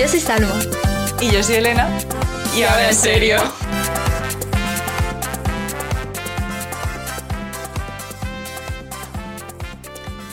[0.00, 0.58] Yo soy Salma.
[1.20, 1.86] Y yo soy Elena.
[2.56, 3.36] Y ahora en serio.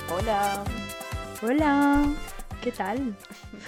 [0.09, 0.63] Hola.
[1.41, 2.05] Hola.
[2.61, 3.17] ¿Qué tal?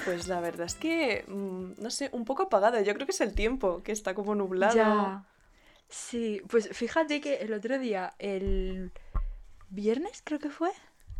[0.05, 2.79] Pues la verdad es que, mm, no sé, un poco apagada.
[2.79, 4.77] Yo creo que es el tiempo, que está como nublado.
[4.77, 5.25] Ya.
[5.89, 8.93] Sí, pues fíjate que el otro día, el
[9.69, 10.71] viernes creo que fue,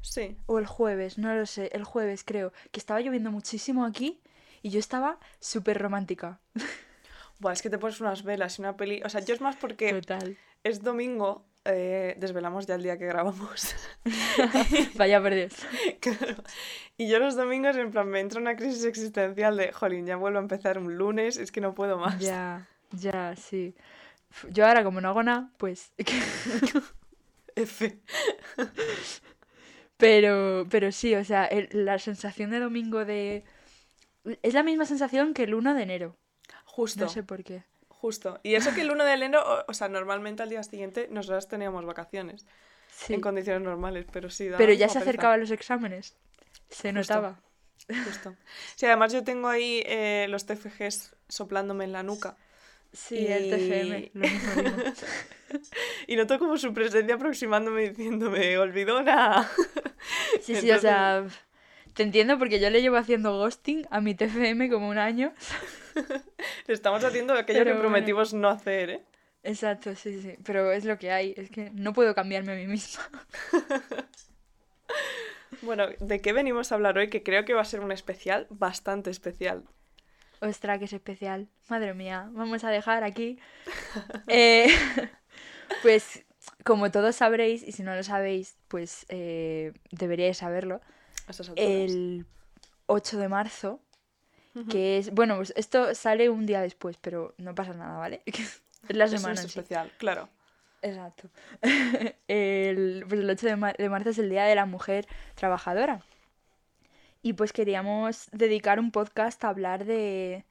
[0.02, 0.38] Sí.
[0.46, 4.22] o el jueves, no lo sé, el jueves creo, que estaba lloviendo muchísimo aquí
[4.62, 6.40] y yo estaba súper romántica.
[7.40, 9.02] Buah, es que te pones unas velas y una peli.
[9.06, 10.38] O sea, yo es más porque Total.
[10.64, 13.76] es domingo, eh, desvelamos ya el día que grabamos.
[14.96, 15.54] Vaya por Dios.
[16.02, 16.44] Claro.
[16.98, 20.40] Y yo los domingos, en plan, me entra una crisis existencial de, jolín, ya vuelvo
[20.40, 22.20] a empezar un lunes, es que no puedo más.
[22.20, 23.74] Ya, ya, sí.
[24.50, 25.92] Yo ahora como no hago nada, pues...
[27.56, 28.00] F.
[29.98, 33.44] Pero, pero sí, o sea, el- la sensación de domingo de...
[34.42, 36.18] Es la misma sensación que el 1 de enero.
[36.66, 37.04] Justo.
[37.06, 37.64] No sé por qué.
[37.88, 38.40] Justo.
[38.44, 41.48] Y eso que el 1 de enero, o, o sea, normalmente al día siguiente nosotras
[41.48, 42.46] teníamos vacaciones
[42.92, 43.14] Sí.
[43.14, 44.50] en condiciones normales, pero sí.
[44.58, 46.16] Pero ya se acercaban los exámenes.
[46.70, 47.14] Se Justo.
[47.16, 47.40] notaba.
[48.06, 48.36] Justo.
[48.76, 52.36] Sí, además yo tengo ahí eh, los TFGs soplándome en la nuca
[52.92, 54.78] Sí, el Y- TFM, lo mismo digo.
[56.08, 59.48] y noto como su presencia aproximándome diciéndome, olvidona.
[60.42, 61.26] Sí, sí, o sea,
[62.00, 65.34] te entiendo porque yo le llevo haciendo ghosting a mi TFM como un año.
[66.66, 67.90] Le estamos haciendo aquello Pero que bueno.
[67.90, 69.02] prometimos no hacer, ¿eh?
[69.44, 72.68] Exacto, sí, sí, pero es lo que hay, es que no puedo cambiarme a mí
[72.68, 73.04] misma.
[75.62, 77.10] Bueno, ¿de qué venimos a hablar hoy?
[77.10, 79.66] Que creo que va a ser un especial bastante especial.
[80.40, 81.50] Ostras, que es especial.
[81.68, 83.40] Madre mía, vamos a dejar aquí.
[84.30, 84.68] Eh,
[85.82, 86.24] pues,
[86.64, 90.80] como todos sabréis, y si no lo sabéis, pues eh, deberíais saberlo.
[91.56, 92.26] El
[92.88, 93.80] 8 de marzo,
[94.70, 98.22] que es, bueno, pues esto sale un día después, pero no pasa nada, ¿vale?
[98.90, 99.60] Es la Eso semana es en sí.
[99.60, 100.30] especial, claro.
[100.82, 101.30] Exacto.
[102.28, 106.02] El, pues el 8 de, mar- de marzo es el Día de la Mujer Trabajadora.
[107.22, 110.46] Y pues queríamos dedicar un podcast a hablar de,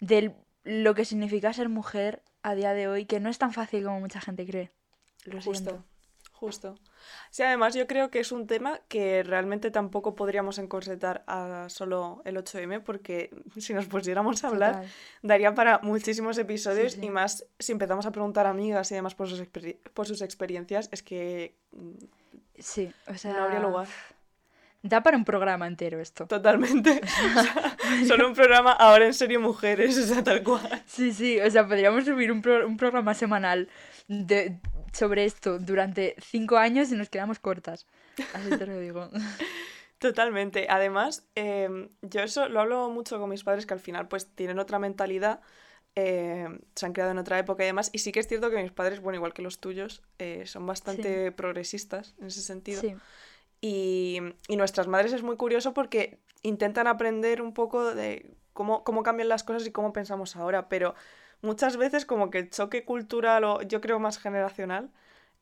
[0.00, 0.34] de
[0.64, 4.00] lo que significa ser mujer a día de hoy, que no es tan fácil como
[4.00, 4.70] mucha gente cree.
[5.24, 5.84] Lo Justo, siento.
[6.46, 6.74] Justo.
[7.30, 12.20] Sí, además yo creo que es un tema que realmente tampoco podríamos encorsetar a solo
[12.24, 14.90] el 8M porque si nos pusiéramos a hablar Total.
[15.22, 17.06] daría para muchísimos episodios Sí, sí.
[17.06, 20.20] y más si empezamos a preguntar a amigas y demás por sus, experi- por sus
[20.20, 21.92] experiencias es que mm,
[22.58, 23.86] Sí, o sea, no habría lugar.
[24.82, 26.26] da para un programa entero esto.
[26.26, 27.00] Totalmente.
[27.32, 30.82] O sea, solo un programa ahora en serio mujeres, o sea, tal cual.
[30.86, 33.68] Sí, sí, o sea, podríamos subir un, pro- un programa semanal
[34.08, 34.58] de,
[34.92, 37.86] sobre esto durante cinco años y nos quedamos cortas.
[38.32, 39.10] Así te lo digo.
[39.98, 40.66] Totalmente.
[40.68, 44.58] Además, em, yo eso lo hablo mucho con mis padres que al final pues tienen
[44.58, 45.40] otra mentalidad,
[45.94, 47.90] em, se han creado en otra época y demás.
[47.92, 50.66] Y sí que es cierto que mis padres, bueno, igual que los tuyos, eh, son
[50.66, 52.80] bastante progresistas en ese sentido.
[52.80, 52.94] Sí,
[53.60, 59.04] Y, y nuestras madres es muy curioso porque intentan aprender un poco de cómo, cómo
[59.04, 60.96] cambian las cosas y cómo pensamos ahora, pero
[61.42, 64.90] muchas veces como que el choque cultural o yo creo más generacional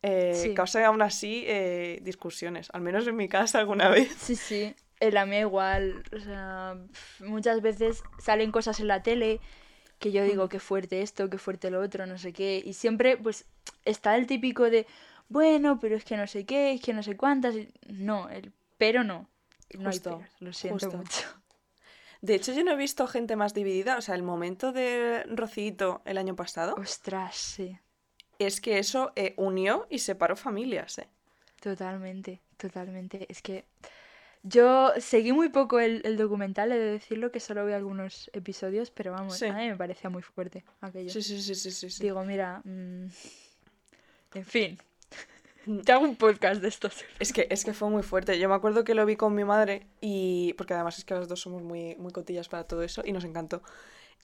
[0.02, 0.54] eh, Sí.
[0.54, 4.10] causa aún así eh, discusiones, al menos en mi casa alguna vez.
[4.18, 4.74] sí, sí.
[4.98, 6.02] En la mía igual.
[6.14, 6.76] O sea,
[7.20, 9.40] muchas veces salen cosas en la tele
[9.98, 12.62] que yo digo, qué fuerte esto, qué fuerte lo otro, no sé qué.
[12.64, 13.44] Y siempre, pues,
[13.84, 14.86] está el típico de,
[15.28, 17.54] bueno, pero es que no sé qué, es que no sé cuántas.
[17.86, 19.28] No, el pero no.
[19.78, 20.96] No Justo, hay peros, lo siento justo.
[20.96, 21.39] mucho.
[22.22, 26.02] De hecho, yo no he visto gente más dividida, o sea, el momento de Rocito
[26.04, 27.78] el año pasado, Ostras, sí.
[28.38, 31.08] es que eso eh, unió y separó familias, ¿eh?
[31.60, 33.26] Totalmente, totalmente.
[33.30, 33.64] Es que
[34.42, 38.90] yo seguí muy poco el, el documental, he de decirlo que solo vi algunos episodios,
[38.90, 39.46] pero vamos, Sí.
[39.46, 41.10] a mí me parecía muy fuerte aquello.
[41.10, 41.90] Sí, sí, sí, sí, sí.
[41.90, 42.02] sí.
[42.02, 43.06] Digo, mira, mm,
[44.34, 44.78] en fin,
[45.84, 47.04] te hago un podcast de estos.
[47.18, 48.38] Es que, es que fue muy fuerte.
[48.38, 50.54] Yo me acuerdo que lo vi con mi madre y.
[50.54, 53.24] Porque además es que las dos somos muy, muy cotillas para todo eso y nos
[53.24, 53.62] encantó.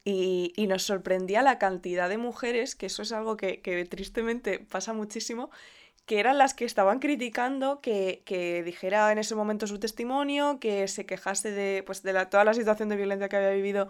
[0.05, 4.61] Y, y nos sorprendía la cantidad de mujeres, que eso es algo que, que tristemente
[4.61, 5.51] pasa muchísimo,
[6.07, 10.87] que eran las que estaban criticando que, que dijera en ese momento su testimonio, que
[10.87, 13.89] se quejase de, pues, de la, toda la situación de violencia que había vivido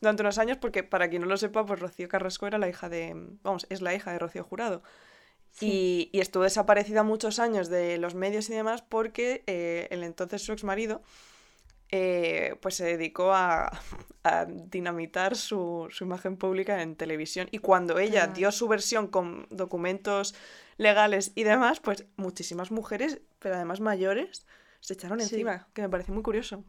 [0.00, 2.88] durante unos años, porque para quien no lo sepa, pues Rocío Carrasco era la hija
[2.88, 3.14] de.
[3.44, 4.82] Vamos, es la hija de Rocío Jurado.
[5.60, 10.42] Y, y estuvo desaparecida muchos años de los medios y demás porque eh, el entonces
[10.42, 11.02] su exmarido
[11.90, 13.70] eh, pues se dedicó a,
[14.24, 17.48] a dinamitar su, su imagen pública en televisión.
[17.50, 20.34] Y cuando ella dio su versión con documentos
[20.78, 24.46] legales y demás, pues muchísimas mujeres, pero además mayores,
[24.80, 25.34] se echaron Sí.
[25.34, 26.64] encima, que me parece muy curioso.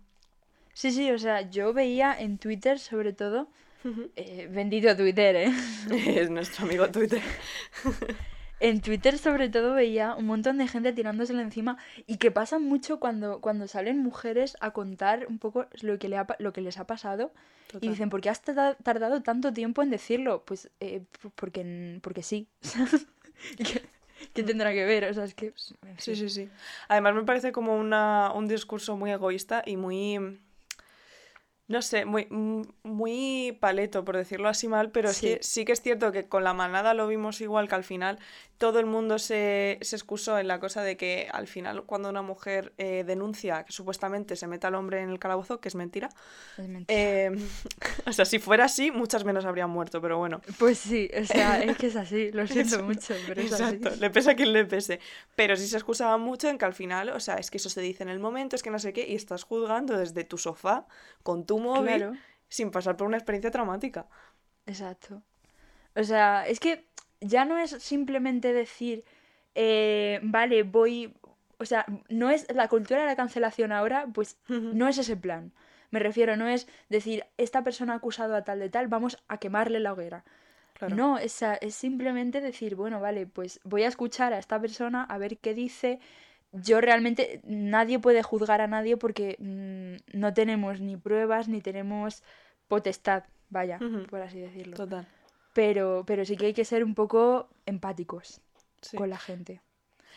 [0.74, 3.48] Sí, sí, o sea, yo veía en Twitter sobre todo,
[4.16, 5.52] eh, bendito Twitter, ¿eh?
[6.22, 7.22] es nuestro amigo Twitter.
[8.64, 11.78] en Twitter sobre todo veía un montón de gente tirándosela encima
[12.08, 16.18] y que pasa mucho cuando, cuando salen mujeres a contar un poco lo que, le
[16.18, 17.34] ha, lo que les ha pasado
[17.82, 20.46] y dicen, ¿por qué has tardado tanto tiempo en decirlo?
[20.46, 21.04] Pues eh,
[21.36, 22.48] porque, porque sí.
[24.34, 25.06] ¿Qué, tendrá que ver?
[25.06, 25.52] O sea, es que...
[25.52, 26.50] Pues, sí, sí, sí.
[26.88, 30.40] Además me parece como una, un discurso muy egoísta y muy
[31.68, 32.28] no sé, muy,
[32.84, 35.28] muy paleto, por decirlo así mal, pero sí.
[35.28, 38.20] que sí que es cierto que con la manada lo vimos igual que al final
[38.64, 42.22] todo el mundo se, se excusó en la cosa de que al final cuando una
[42.22, 46.08] mujer eh, denuncia que supuestamente se meta al hombre en el calabozo, que es mentira,
[46.58, 46.98] es mentira.
[46.98, 47.32] Eh,
[48.08, 50.40] o sea, si fuera así, muchas menos habrían muerto, pero bueno.
[50.60, 54.10] Pues sí, o sea, es que es así, lo siento mucho, pero es Exacto, le
[54.10, 55.02] pese a quien le pese.
[55.36, 57.82] Pero sí se excusaba mucho en que al final, o sea, es que eso se
[57.82, 60.88] dice en el momento, es que no sé qué, y estás juzgando desde tu sofá
[61.22, 62.18] con tu móvil
[62.48, 64.08] sin pasar por una experiencia traumática.
[64.66, 65.22] Exacto.
[65.96, 66.88] O sea, es que
[67.24, 69.04] ya no es simplemente decir,
[69.56, 71.14] eh, vale, voy...
[71.58, 75.54] O sea, no es la cultura de la cancelación ahora, pues no es ese plan.
[75.92, 79.38] Me refiero, no es decir, esta persona ha acusado a tal de tal, vamos a
[79.38, 80.26] quemarle la hoguera.
[80.90, 85.18] No, es, es simplemente decir, bueno, vale, pues voy a escuchar a esta persona, a
[85.18, 86.00] ver qué dice,
[86.52, 92.24] yo realmente nadie puede juzgar a nadie porque mm, no tenemos ni pruebas ni tenemos
[92.68, 93.80] potestad, vaya,
[94.10, 94.76] por así decirlo.
[94.76, 95.08] Total.
[95.54, 98.42] Pero, pero sí que hay que ser un poco empáticos
[98.96, 99.62] con la gente.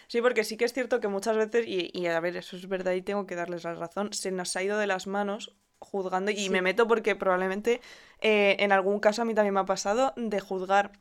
[0.08, 2.68] Sí, porque sí que es cierto que muchas veces, y, y, a ver, eso es
[2.68, 6.30] verdad y tengo que darles la razón, se nos ha ido de las manos juzgando,
[6.30, 7.80] y me meto porque probablemente
[8.20, 10.92] eh, en algún caso a mí también me ha pasado de juzgar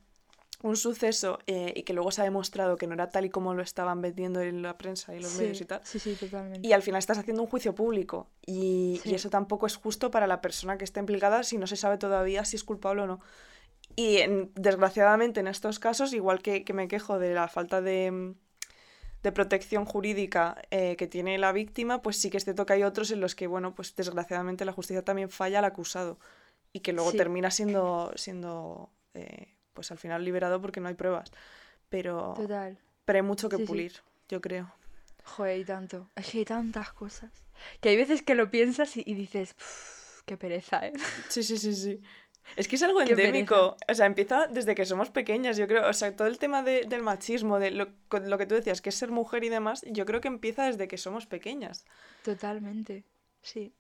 [0.64, 3.54] un suceso eh, y que luego se ha demostrado que no era tal y como
[3.54, 5.82] lo estaban vendiendo en la prensa y los medios y tal.
[5.84, 6.68] Sí, sí, totalmente.
[6.68, 10.42] Y al final estás haciendo un juicio público y, eso tampoco es justo para la
[10.42, 13.20] persona que está implicada si no se sabe todavía si es culpable o no.
[13.96, 14.20] Y
[14.56, 18.34] desgraciadamente en estos casos, igual que, me quejo de la falta de,
[19.24, 22.84] de protección jurídica eh, que tiene la víctima, pues sí que es cierto que hay
[22.84, 26.20] otros en los que, bueno, pues desgraciadamente la justicia también falla al acusado
[26.74, 31.32] y que luego termina siendo, siendo eh, pues al final liberado porque no hay pruebas.
[31.88, 32.78] Pero, Total.
[33.06, 33.94] pero hay mucho que pulir,
[34.28, 34.74] yo creo.
[35.24, 36.10] Joder, y tanto.
[36.16, 37.32] Es que hay tantas cosas.
[37.80, 39.56] Que hay veces que lo piensas y, dices,
[40.26, 40.94] qué pereza, ¿eh?
[41.30, 42.02] Sí, sí, sí, sí.
[42.56, 43.78] Es que es algo endémico.
[43.88, 45.88] O sea, empieza desde que somos pequeñas, yo creo.
[45.88, 48.96] O sea, todo el tema del machismo, de lo, lo, que tú decías, que es
[48.96, 51.86] ser mujer y demás, yo creo que empieza desde que somos pequeñas.
[52.24, 53.04] Totalmente,
[53.42, 53.74] sí.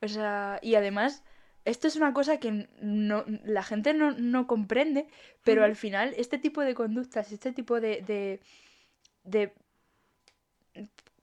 [0.00, 1.22] O sea, y además,
[1.64, 5.06] esto es una cosa que no, la gente no, comprende,
[5.44, 8.40] pero al final este tipo de conductas, este tipo de, de,
[9.22, 9.52] de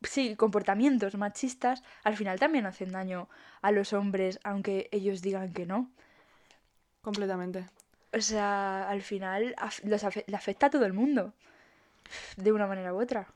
[0.04, 3.28] sí, comportamientos machistas, al final también hacen daño
[3.62, 5.92] a los hombres, aunque ellos digan que no.
[7.02, 7.66] Completamente.
[8.14, 11.34] O sea, al final les le afecta a todo el mundo,
[12.38, 13.28] de una manera u otra.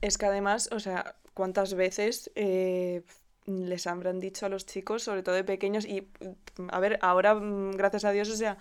[0.00, 3.02] Es que además, o sea, ¿cuántas veces eh,
[3.46, 7.34] les habrán dicho a los chicos, sobre todo de pequeños, y mm, a ver, ahora,
[7.34, 8.58] mm, gracias a Dios, o sea,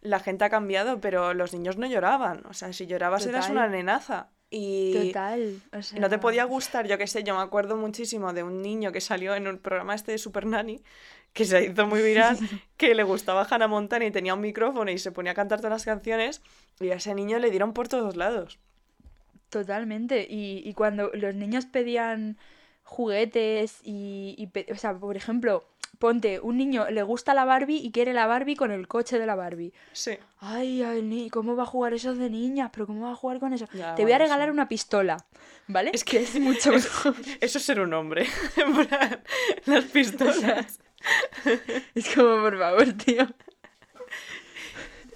[0.00, 2.42] la gente ha cambiado, pero los niños no lloraban.
[2.46, 4.28] O sea, si llorabas eras una nenaza.
[4.52, 5.62] Y, Total.
[6.00, 9.00] no te podía gustar, yo qué sé, yo me acuerdo muchísimo de un niño que
[9.00, 10.82] salió en un programa este de Super Nanny,
[11.32, 12.38] que se hizo muy viral,
[12.76, 15.72] que le gustaba Hannah Montana y tenía un micrófono y se ponía a cantar todas
[15.72, 16.42] las canciones,
[16.80, 18.58] y a ese niño le dieron por todos lados.
[19.48, 20.26] Totalmente.
[20.28, 22.38] Y, y cuando los niños pedían
[22.84, 25.64] juguetes y, o sea, por ejemplo,
[26.00, 29.26] ponte, un niño le gusta la Barbie y quiere la Barbie con el coche de
[29.26, 29.72] la Barbie.
[29.92, 30.12] Sí.
[30.40, 32.70] Ay, ay ¿cómo va a jugar eso de niñas?
[32.72, 33.66] ¿Pero cómo va a jugar con eso?
[33.96, 35.24] Te voy a regalar una pistola,
[35.68, 35.90] ¿vale?
[35.94, 37.14] Es que es mucho mejor.
[37.40, 38.26] Eso es ser un hombre.
[39.66, 40.80] Las pistolas.
[41.94, 43.26] Es como, por favor, tío.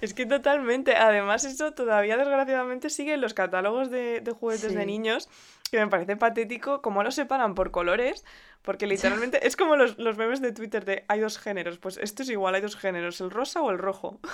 [0.01, 0.95] Es que totalmente.
[0.95, 5.29] Además, eso todavía desgraciadamente sigue en los catálogos de, juguetes de niños
[5.71, 8.23] que me parece patético cómo lo separan por colores,
[8.61, 12.21] porque literalmente es como los, los, memes de Twitter de hay dos géneros, pues esto
[12.21, 14.19] es igual, hay dos géneros, el rosa o el rojo.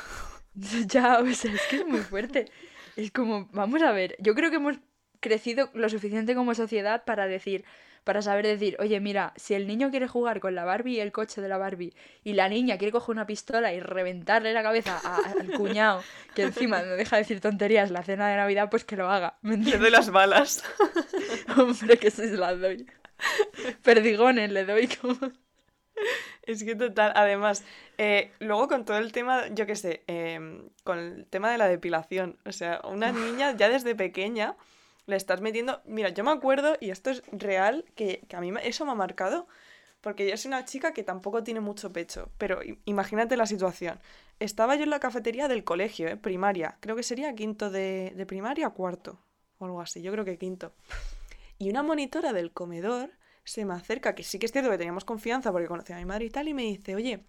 [0.53, 2.51] Ya, o sea, es que es muy fuerte.
[2.97, 4.79] Es como, vamos a ver, yo creo que hemos
[5.21, 7.63] crecido lo suficiente como sociedad para decir,
[8.03, 11.11] para saber decir, oye, mira, si el niño quiere jugar con la Barbie y el
[11.11, 11.93] coche de la Barbie
[12.23, 16.03] y la niña quiere coger una pistola y reventarle la cabeza al cuñado,
[16.35, 19.37] que encima no deja de decir tonterías la cena de Navidad, pues que lo haga.
[19.41, 20.63] ¿me le doy las balas.
[21.57, 22.87] Hombre, que se las doy.
[23.83, 25.17] Perdigones le doy como...
[26.43, 27.63] Es que total, además,
[27.99, 31.67] eh, luego con todo el tema, yo qué sé, em, con el tema de la
[31.67, 34.55] depilación, o sea, una niña ya desde pequeña
[35.05, 35.81] le estás metiendo.
[35.85, 39.47] Mira, yo me acuerdo, y esto es real, que, a mí eso me ha marcado.
[40.01, 43.99] Porque yo soy una chica que tampoco tiene mucho pecho, pero imagínate la situación.
[44.39, 46.17] Estaba yo en la cafetería del colegio, ¿eh?
[46.17, 49.19] primaria, creo que sería quinto de, de primaria cuarto,
[49.59, 50.73] o algo así, yo creo que quinto.
[51.59, 53.11] Y una monitora del comedor
[53.43, 56.05] se me acerca, que sí que es cierto que teníamos confianza porque conocía a mi
[56.05, 57.23] madre y tal, y me dice, oye,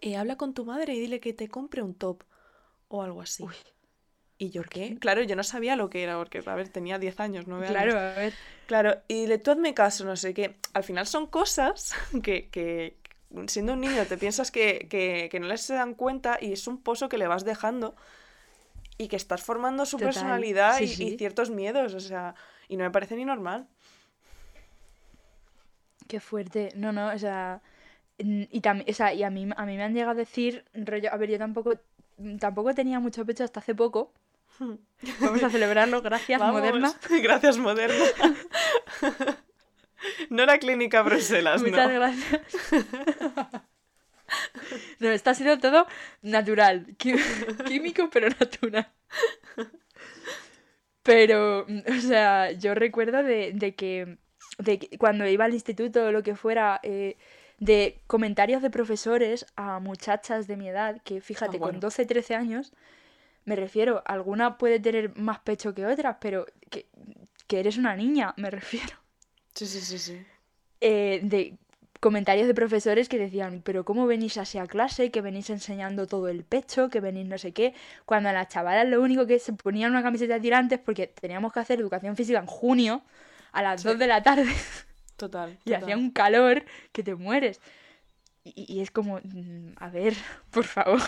[0.00, 2.22] eh, habla con tu madre y dile que te compre un top
[2.88, 3.44] o algo así.
[4.38, 4.98] ¿Y yo qué?
[4.98, 7.82] Claro, yo no sabía lo que era, porque, a ver, tenía 10 años, 9 años.
[7.82, 8.34] Claro, a ver.
[8.66, 10.56] Claro, y le tú hazme caso, no sé qué.
[10.74, 12.96] Al final son cosas que, que
[13.46, 16.66] siendo un niño, te piensas que, que, que, no les se dan cuenta y es
[16.66, 17.96] un pozo que le vas dejando
[18.98, 22.34] y que estás formando su personalidad y, y, ciertos miedos, o sea,
[22.68, 23.68] y no me parece ni normal.
[26.08, 26.72] Qué fuerte.
[26.76, 27.62] No, no, o sea,
[28.18, 31.12] y también, o sea, y a mí, a mí me han llegado a decir, rollo,
[31.12, 31.74] a ver, yo tampoco,
[32.38, 34.12] tampoco tenía mucho pecho hasta hace poco.
[35.20, 36.94] Vamos a celebrarlo, gracias, Moderna.
[37.22, 38.04] Gracias, Moderna.
[40.30, 42.42] no la clínica Bruselas, Muchas gracias.
[44.98, 45.86] No, está siendo todo
[46.22, 46.86] natural.
[46.96, 48.90] Químico, pero natural.
[51.02, 54.18] Pero, o sea, yo recuerdo de, de que
[54.58, 57.16] de cuando iba al instituto o lo que fuera, eh,
[57.58, 62.34] de comentarios de profesores a muchachas de mi edad, que fíjate, ah, con 12, 13
[62.34, 62.72] años,
[63.46, 66.86] me refiero, alguna puede tener más pecho que otras, pero que,
[67.48, 68.94] eres una niña, me refiero.
[69.54, 70.26] Sí, sí, sí, sí.
[70.80, 71.56] Eh, de
[72.00, 75.10] comentarios de profesores que decían, pero ¿cómo venís así a clase?
[75.10, 77.72] Que venís enseñando todo el pecho, que venís no sé qué.
[78.04, 81.52] Cuando a las chavalas lo único que se ponían una camiseta de tirantes porque teníamos
[81.52, 83.02] que hacer educación física en junio
[83.52, 84.46] a las 2 de la tarde.
[85.16, 85.58] Total.
[85.64, 87.60] y hacía un calor que te mueres.
[88.44, 90.14] Y, es como, mm, a ver,
[90.50, 91.00] por favor.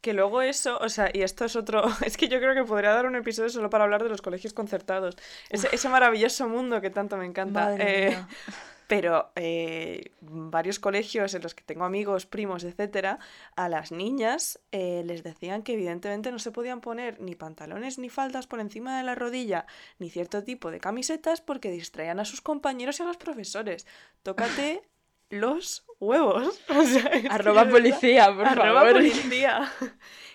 [0.00, 2.92] Que luego eso, o sea, y esto es otro, es que yo creo que podría
[2.92, 5.16] dar un episodio solo para hablar de los colegios concertados.
[5.50, 7.76] Ese, ese maravilloso mundo que tanto me encanta.
[7.78, 8.16] Eh,
[8.88, 13.18] pero eh, varios colegios en los que tengo amigos, primos, etcétera,
[13.54, 18.08] a las niñas eh, les decían que evidentemente no se podían poner ni pantalones ni
[18.08, 19.66] faldas por encima de la rodilla,
[19.98, 23.86] ni cierto tipo de camisetas porque distraían a sus compañeros y a los profesores.
[24.22, 24.82] Tócate
[25.28, 26.60] los huevos.
[27.30, 29.72] arroba policía, por arroba policía.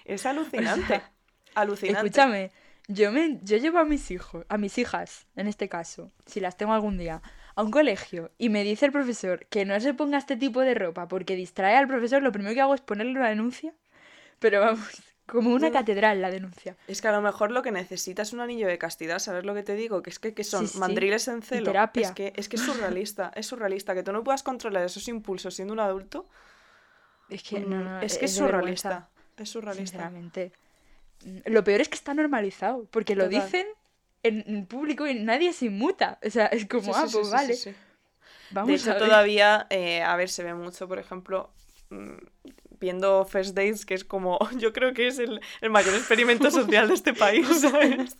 [0.05, 1.01] Es alucinante.
[1.55, 2.08] alucinante.
[2.08, 2.51] Escúchame,
[2.89, 6.58] yo, me, yo llevo a mis hijos, a mis hijas, en este caso, si las
[6.58, 7.22] tengo algún día,
[7.55, 10.74] a un colegio y me dice el profesor que no se ponga este tipo de
[10.74, 13.74] ropa porque distrae al profesor, lo primero que hago es ponerle una denuncia.
[14.39, 16.75] Pero vamos, como una catedral la denuncia.
[16.88, 19.53] Es que a lo mejor lo que necesitas es un anillo de castidad, ¿sabes lo
[19.53, 20.03] que te digo?
[20.03, 21.74] Que es que, son mandriles en celo.
[21.94, 23.94] Es que, es que es surrealista, es surrealista.
[23.94, 26.27] Que tú no puedas controlar esos impulsos siendo un adulto.
[27.30, 29.10] Es que, no, mm, es, que es, surrealista.
[29.38, 29.98] Es surrealista.
[29.98, 30.51] Sinceramente.
[31.46, 33.65] Lo peor es que está normalizado, porque lo dicen
[34.24, 36.20] en público y nadie se inmuta.
[36.25, 37.56] O sea, es como, ah, pues vale.
[38.51, 41.50] Vamos de hecho, todavía, eh, a ver, se ve mucho, por ejemplo,
[41.89, 42.18] mm,
[42.83, 46.93] viendo First Dates, que es como, yo creo que es el, mayor experimento social de
[46.93, 48.17] este país, ¿sabes?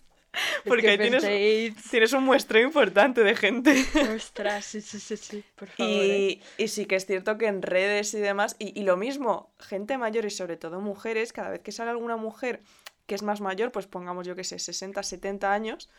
[0.64, 1.22] Porque ahí tienes,
[1.90, 3.84] tienes, un muestreo importante de gente.
[4.16, 5.92] Ostras, sí, sí, sí, sí, por favor.
[5.92, 6.40] Y, eh.
[6.58, 9.96] y, sí que es cierto que en redes y demás, y, y, lo mismo, gente
[9.96, 12.62] mayor y sobre todo mujeres, cada vez que sale alguna mujer
[13.06, 15.90] que es más mayor, pues pongamos yo que sé, 60, 70 años,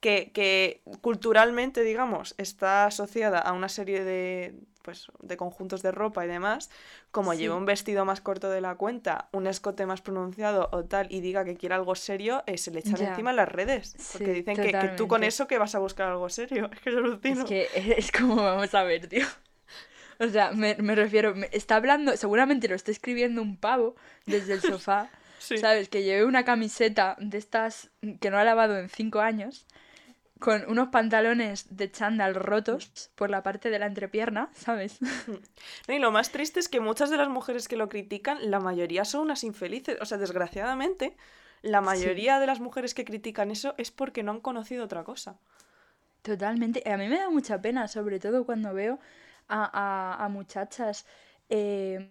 [0.00, 6.24] que, que, culturalmente, digamos, está asociada a una serie de, pues, de conjuntos de ropa
[6.24, 6.70] y demás,
[7.10, 11.08] como lleva un vestido más corto de la cuenta, un escote más pronunciado o tal,
[11.10, 13.96] y diga que quiere algo serio, eh, se le echan encima en las redes.
[14.12, 16.70] Porque dicen que, que, tú con eso que vas a buscar algo serio.
[16.72, 19.26] Es que yo Es que es como, vamos a ver, tío.
[20.18, 24.62] O sea, me, me refiero, está hablando, seguramente lo está escribiendo un pavo desde el
[24.62, 25.10] sofá.
[25.38, 25.88] ¿Sabes?
[25.88, 29.66] Que llevé una camiseta de estas que no ha lavado en cinco años,
[30.38, 34.98] con unos pantalones de chándal rotos por la parte de la entrepierna, ¿sabes?
[35.88, 39.04] y lo más triste es que muchas de las mujeres que lo critican, la mayoría
[39.04, 39.98] son unas infelices.
[40.00, 41.16] O sea, desgraciadamente,
[41.62, 45.38] la mayoría de las mujeres que critican eso es porque no han conocido otra cosa.
[46.22, 46.82] Totalmente.
[46.90, 48.98] A mí me da mucha pena, sobre todo cuando veo
[49.48, 51.06] a, a, muchachas
[51.48, 52.10] eh,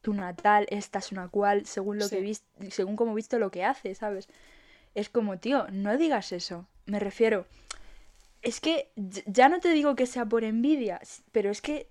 [0.00, 2.36] tu natal, esta es una cual, según lo que
[2.70, 4.28] según como he visto lo que hace, ¿sabes?
[4.98, 6.66] Es como, tío, no digas eso.
[6.86, 7.46] Me refiero.
[8.42, 8.90] Es que
[9.26, 11.00] ya no te digo que sea por envidia,
[11.30, 11.88] pero es que,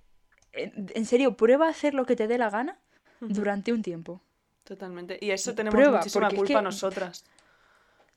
[0.51, 2.77] en, serio, prueba a hacer lo que te dé la gana
[3.21, 4.21] durante un tiempo.
[4.65, 5.17] Totalmente.
[5.21, 7.23] Y eso tenemos muchísima culpa nosotras.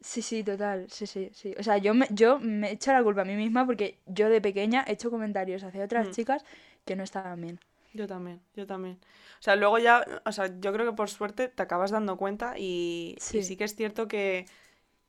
[0.01, 1.55] Sí, sí, total, sí, sí, sí.
[1.57, 4.29] O sea, yo me, yo me he hecho la culpa a mí misma porque yo
[4.29, 6.11] de pequeña he hecho comentarios hacia otras mm.
[6.11, 6.45] chicas
[6.85, 7.61] que no estaban bien.
[7.93, 8.99] Yo también, yo también.
[9.39, 12.59] O sea, luego ya, o sea, yo creo que por suerte te acabas dando cuenta
[12.59, 14.47] y sí, que es cierto que,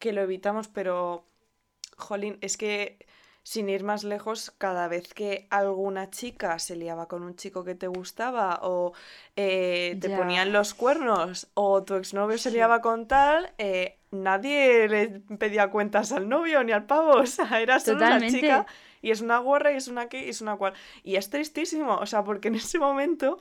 [0.01, 1.23] que lo evitamos, pero,
[1.95, 3.05] jolín, es que
[3.43, 7.75] sin ir más lejos, cada vez que alguna chica se liaba con un chico que
[7.75, 8.93] te gustaba o
[9.35, 15.07] eh, te ponían los cuernos o tu exnovio se liaba con tal, eh, nadie le
[15.37, 18.41] pedía cuentas al novio ni al pavo, o sea, era solo Totalmente.
[18.41, 18.65] chica
[19.01, 20.73] y es una guarra y es una que y es una cual.
[21.03, 23.39] Y es tristísimo, o sea, porque en ese momento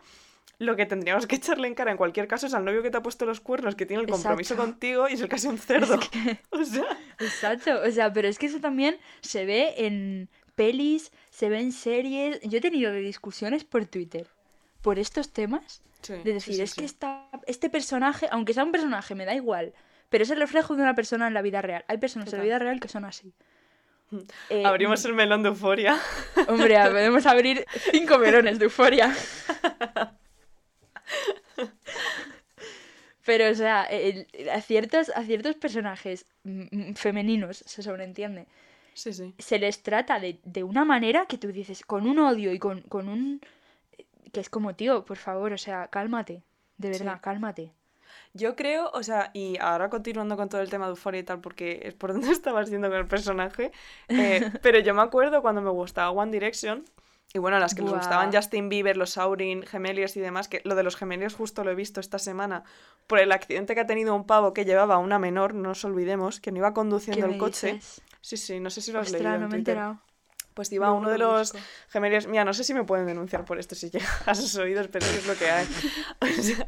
[0.61, 2.99] lo que tendríamos que echarle en cara en cualquier caso es al novio que te
[2.99, 4.73] ha puesto los cuernos, que tiene el compromiso Exacto.
[4.73, 5.99] contigo y es el casi un cerdo.
[6.51, 6.85] O sea,
[7.19, 11.73] Exacto, o sea, pero es que eso también se ve en pelis, se ve en
[11.73, 12.41] series.
[12.43, 14.27] Yo he tenido discusiones por Twitter
[14.83, 16.85] por estos temas, sí, de sí, decir, sí, es que sí.
[16.85, 19.73] esta, este personaje, aunque sea un personaje, me da igual,
[20.11, 21.87] pero es el reflejo de una persona en la vida real.
[21.89, 22.47] Hay personas en la Total.
[22.47, 23.33] vida real que son así.
[24.51, 25.99] Eh, Abrimos el melón de euforia.
[26.49, 29.15] Hombre, podemos abrir cinco melones de euforia.
[33.31, 36.27] Pero, o sea, el- a, ciertos, a ciertos personajes
[36.97, 38.47] femeninos, se sobreentiende,
[38.95, 39.35] Sí, sí.
[39.39, 42.81] se les trata de, de una manera que tú dices, con un odio y con,
[42.95, 43.41] con un...
[44.33, 46.43] que es como, tío, por favor, o sea, cálmate.
[46.77, 46.99] De Sí.
[46.99, 47.73] verdad, cálmate.
[48.33, 51.41] Yo creo, o sea, y ahora continuando con todo el tema de euforia y tal,
[51.41, 53.71] porque es por donde estabas yendo con el personaje,
[54.09, 56.85] eh, pero yo me acuerdo cuando me gustaba One Direction,
[57.33, 58.41] y bueno, las que les gustaban Buah.
[58.41, 61.75] Justin Bieber, los Aurin, Gemeliers y demás, que lo de los Gemeliers justo lo he
[61.75, 62.65] visto esta semana
[63.07, 65.85] por el accidente que ha tenido un pavo que llevaba a una menor, no nos
[65.85, 67.75] olvidemos, que no iba ¿Qué conduciendo me el coche.
[67.75, 68.01] dices?
[68.21, 70.01] Sí, sí, no sé si lo has Ostras, leído en no me he enterado.
[70.55, 71.67] Pues iba Luego uno de lo los busco.
[71.91, 72.27] gemeliers.
[72.27, 75.07] Mira, no sé si me pueden denunciar por esto si llega a sus oídos, pero
[75.07, 75.67] es lo que hay.
[76.21, 76.67] O sea,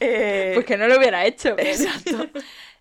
[0.00, 1.56] eh, Pues que no lo hubiera hecho.
[1.58, 2.28] Exacto.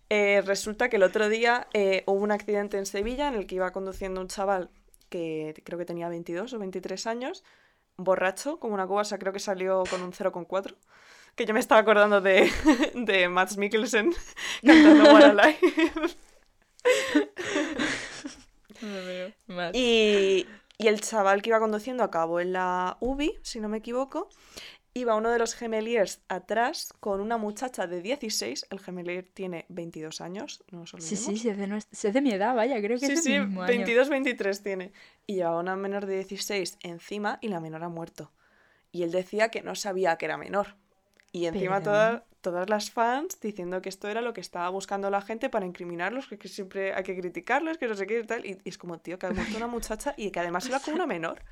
[0.10, 3.56] Eh, resulta que el otro día eh, hubo un accidente en Sevilla en el que
[3.56, 4.70] iba conduciendo un chaval
[5.10, 7.44] que creo que tenía 22 o 23 años,
[7.98, 10.76] borracho, como una cuba, o sea, creo que salió con un 0,4.
[11.36, 12.52] Que yo me estaba acordando de,
[12.96, 14.14] de Mads Mikkelsen
[14.66, 15.60] cantando What Alive.
[19.48, 19.76] Más.
[19.76, 20.48] Y,
[20.78, 24.30] y el chaval que iba conduciendo acabó en la UBI, si no me equivoco.
[24.98, 28.66] Iba uno de los gemeliers atrás con una muchacha de 16.
[28.72, 31.20] El gemelier tiene 22 años, no nos olvidemos.
[31.24, 31.58] sí, sí, es
[32.02, 33.68] de, de mi edad, vaya, creo que Sí, es sí, mismo año.
[33.68, 34.92] 22, 23 tiene.
[35.28, 38.32] Y llevaba una menor de 16 encima y la menor ha muerto.
[38.92, 40.76] Y él decía que no sabía que era menor.
[41.32, 41.84] Y encima Perdón.
[41.84, 45.68] todas, todas las fans diciendo que esto era lo que estaba buscando la gente para
[45.68, 48.46] incriminarlos, que, que siempre hay que criticarlos, que no sé qué y tal.
[48.48, 50.96] Y, y es como, tío, que ha muerto una muchacha y que además iba con
[50.96, 51.44] una menor.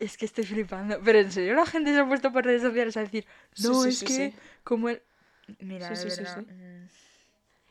[0.00, 1.00] Es que estoy flipando.
[1.04, 3.26] Pero en serio la gente se ha puesto por redes sociales a decir,
[3.58, 4.34] no, sí, es sí, que sí.
[4.64, 5.02] como el...
[5.60, 6.46] Mira, Sí, de sí, sí, verdad, sí.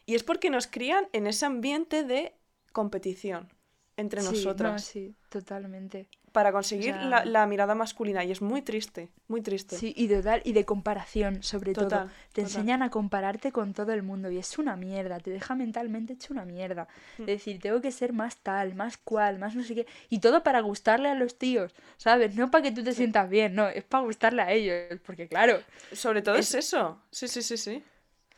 [0.06, 2.34] Y es porque nos crían en ese ambiente de
[2.72, 3.50] competición
[3.98, 6.08] entre sí, no, nosotras sí, totalmente.
[6.32, 8.24] Para conseguir sea- la, la mirada masculina.
[8.24, 9.76] Y es muy triste, muy triste.
[9.78, 12.00] Sí, y total, y de comparación, sobre Total, todo.
[12.34, 12.44] Te total.
[12.46, 16.34] enseñan a compararte con todo el mundo y es una mierda, te deja mentalmente hecho
[16.34, 16.88] una mierda.
[17.18, 17.22] Mm.
[17.24, 19.88] Es decir, tengo que ser más tal, más cual, más no sé qué.
[20.10, 22.36] Y todo para gustarle a los tíos, ¿sabes?
[22.36, 25.00] No para que tú te sientas bien, no, es para gustarle a ellos.
[25.06, 25.60] Porque claro,
[25.92, 27.02] Sobre todo es eso.
[27.12, 27.84] Sí, sí, sí, sí.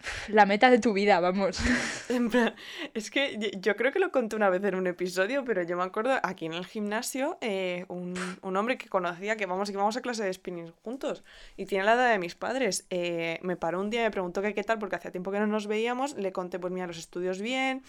[0.29, 1.59] la meta de tu vida, vamos.
[2.93, 5.83] Es que yo creo que lo conté una vez en un episodio, pero yo me
[5.83, 9.97] acuerdo aquí en el gimnasio, eh, un, un hombre que conocía que vamos, que vamos
[9.97, 11.23] a clase de spinning juntos
[11.55, 12.85] y tiene la edad de mis padres.
[12.89, 15.47] eh, me paró un día y me preguntó qué tal, porque hacía tiempo que no
[15.47, 16.15] nos veíamos.
[16.17, 17.83] Le conté, pues mira, los estudios bien,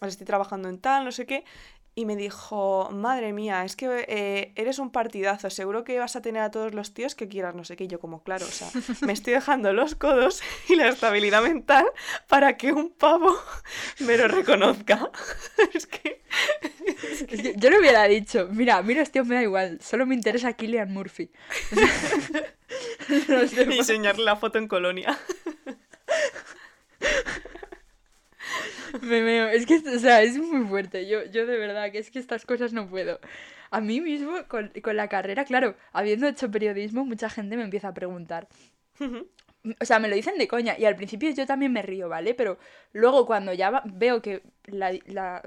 [0.00, 1.44] ahora estoy trabajando en tal, no sé qué.
[1.94, 6.22] Y me dijo, madre mía, es que eh, eres un partidazo, seguro que vas a
[6.22, 7.88] tener a todos los tíos que quieras, no sé qué.
[7.88, 8.68] Yo como, claro, o sea,
[9.00, 11.84] me estoy dejando los codos y la estabilidad mental
[12.28, 13.34] para que un pavo
[14.00, 15.10] me lo reconozca.
[15.74, 16.22] es que...
[17.02, 20.06] Es que yo le hubiera dicho, mira, a mí los tíos me da igual, solo
[20.06, 21.30] me interesa Killian Murphy.
[23.08, 25.18] Y enseñarle la foto en colonia.
[29.02, 29.48] Me meo.
[29.48, 31.06] Es que, o sea, es muy fuerte.
[31.06, 33.20] Yo, yo de verdad que es que estas cosas no puedo.
[33.70, 37.88] A mí mismo, con, con la carrera, claro, habiendo hecho periodismo, mucha gente me empieza
[37.88, 38.48] a preguntar.
[39.80, 42.34] O sea, me lo dicen de coña y al principio yo también me río, ¿vale?
[42.34, 42.58] Pero
[42.92, 45.42] luego cuando ya va- veo que la- la-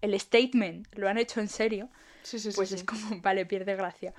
[0.00, 1.90] el statement lo han hecho en serio,
[2.22, 2.50] sí, sí.
[2.54, 2.76] pues sí.
[2.76, 4.14] es como, vale, pierde gracia.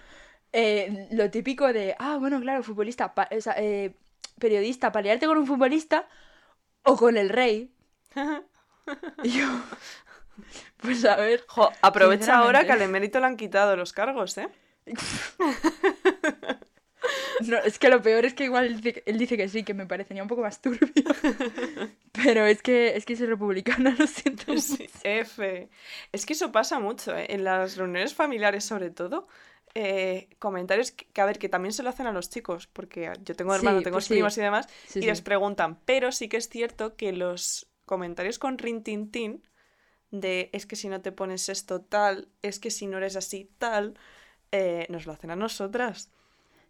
[0.53, 3.93] Eh, lo típico de, ah, bueno, claro, futbolista, pa- o sea, eh,
[4.39, 6.07] periodista, pelearte con un futbolista
[6.83, 7.71] o con el rey.
[9.23, 9.47] Y yo,
[10.77, 14.49] pues a ver, Jo, aprovecha ahora que al emérito le han quitado los cargos, ¿eh?
[17.39, 19.73] no, es que lo peor es que igual él dice, él dice que sí, que
[19.73, 20.87] me parecería un poco más turbio.
[22.11, 24.57] Pero es que, es que soy republicana, lo siento.
[24.57, 24.89] Sí.
[25.03, 25.69] F.
[26.11, 27.27] Es que eso pasa mucho, ¿eh?
[27.29, 29.27] En las reuniones familiares, sobre todo.
[29.75, 33.11] eh, comentarios que, que, a ver, que también se lo hacen a los chicos, porque
[33.23, 34.37] yo tengo Sí, hermanos, tengo pues sí.
[34.37, 34.67] y demás,
[34.99, 39.43] y les preguntan, pero sí que es cierto que los comentarios con rintintín
[40.11, 43.51] de es que si no te pones esto tal, es que si no eres así
[43.57, 43.97] tal,
[44.51, 46.11] eh, nos lo hacen a nosotras.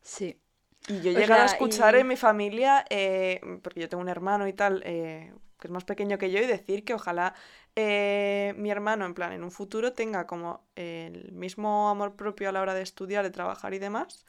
[0.01, 0.39] Sí.
[0.88, 4.47] Y yo he llegado a escuchar en mi familia, eh, porque yo tengo un hermano
[4.47, 7.34] y tal, eh, que es más pequeño que yo, y decir que ojalá
[7.75, 12.62] mi hermano, en plan, en un futuro tenga como el mismo amor propio a la
[12.62, 14.25] hora de estudiar, de trabajar y demás,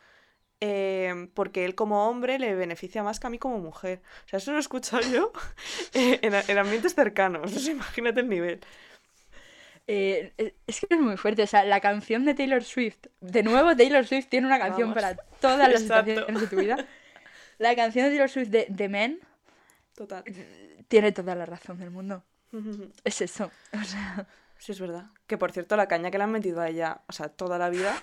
[1.34, 4.00] porque él como hombre le beneficia más que a mí como mujer.
[4.24, 5.32] O sea, eso lo he escuchado yo
[5.92, 8.60] en, en, ambientes cercanos, imagínate el nivel.
[9.88, 11.42] Eh, eh, es que es muy fuerte.
[11.42, 13.06] O sea, la canción de Taylor Swift.
[13.20, 16.76] De nuevo, Taylor Swift tiene una canción para todas las situaciones de tu vida.
[17.58, 19.20] La canción de Taylor Swift de, The Men.
[19.94, 20.24] Total.
[20.88, 22.24] Tiene toda la razón del mundo.
[23.04, 23.50] es eso.
[23.72, 24.26] O sea.
[24.58, 25.06] Sí, es verdad.
[25.26, 27.68] Que por cierto, la caña que le han metido a ella, o sea, toda la
[27.68, 27.94] vida.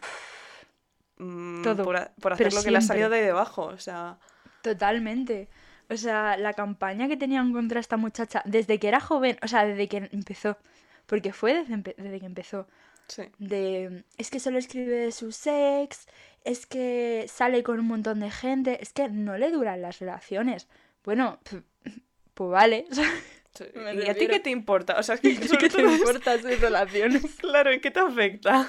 [1.23, 1.83] Mm, Todo.
[1.83, 1.97] Por,
[2.33, 3.63] hacer lo que le ha salido de debajo.
[3.65, 4.17] O sea.
[4.62, 5.49] Totalmente.
[5.89, 9.65] O sea, la campaña que tenían contra esta muchacha desde que era joven, o sea,
[9.65, 10.57] desde que empezó
[11.05, 12.67] porque fue desde, que empezó.
[13.07, 13.23] Sí.
[13.38, 16.07] De, es que solo escribe de su sex,
[16.43, 20.67] es que sale con un montón de gente, es que no le duran las relaciones.
[21.03, 21.39] Bueno,
[22.33, 22.86] pues vale.
[24.03, 24.97] ¿Y a ti qué te importa?
[24.97, 27.36] O sea, es que ¿Qué te importa sus relaciones?
[27.36, 28.67] Claro, ¿en qué te afecta?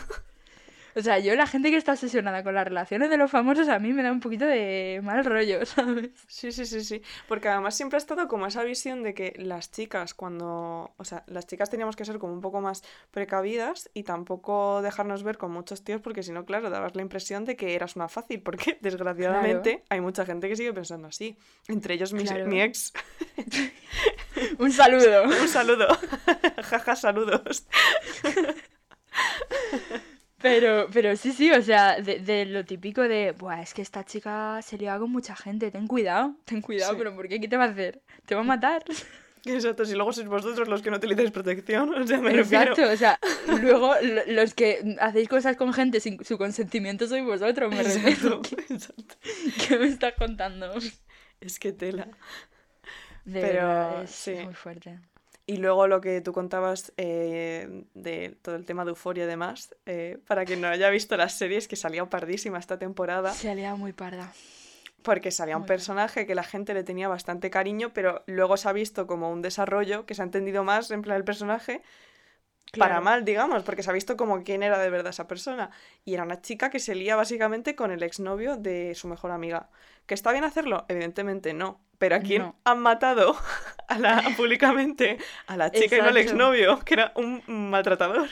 [0.97, 3.79] O sea, yo la gente que está obsesionada con las relaciones de los famosos a
[3.79, 6.11] mí me da un poquito de mal rollo, ¿sabes?
[6.29, 7.03] Sí, sí, sí, sí.
[7.29, 10.93] Porque además siempre ha estado como esa visión de que las chicas cuando...
[10.97, 15.23] O sea, las chicas teníamos que ser como un poco más precavidas y tampoco dejarnos
[15.23, 18.09] ver con muchos tíos porque si no, claro, dabas la impresión de que eras una
[18.09, 21.37] fácil porque desgraciadamente hay mucha gente que sigue pensando así.
[21.69, 22.93] Entre ellos mi, mi ex.
[24.59, 25.25] un saludo.
[25.25, 25.89] un saludo.
[26.63, 27.67] Jaja, saludos.
[30.45, 34.61] Pero, pero sí, sí, o sea, de, lo típico de, Buah, es que esta chica
[34.61, 37.41] se liaba con mucha gente, ten cuidado, ten cuidado, pero ¿por qué?
[37.41, 38.03] ¿Qué te va a hacer?
[38.27, 38.85] ¿Te va a matar?
[39.47, 42.95] Exacto, si luego sois vosotros los que no utilizáis protección, o sea, me Exacto, o
[42.95, 43.19] sea,
[43.63, 43.95] luego
[44.27, 48.43] los que hacéis cosas con gente sin su consentimiento sois vosotros, me refiero.
[48.69, 49.17] Exacto.
[49.67, 50.75] ¿Qué me estás contando?
[51.41, 52.07] Es que tela.
[53.25, 55.01] De pero es muy fuerte.
[55.47, 59.75] Y luego lo que tú contabas eh, de todo el tema de euforia y demás,
[59.85, 63.33] eh, para quien no haya visto las series, que salía pardísima esta temporada.
[63.33, 64.33] Salía muy parda.
[65.03, 68.73] Porque salía un personaje que la gente le tenía bastante cariño, pero luego se ha
[68.73, 71.83] visto como un desarrollo que se ha entendido más en plan el personaje
[72.79, 75.71] para mal, digamos, porque se ha visto como quién era de verdad esa persona.
[76.05, 79.69] Y era una chica que se lía básicamente con el exnovio de su mejor amiga.
[80.07, 80.85] ¿Que está bien hacerlo?
[80.89, 81.81] Evidentemente no.
[82.05, 83.35] Pero a quién han matado
[83.89, 88.29] a la, públicamente a la chica y no al exnovio, que era un maltratador.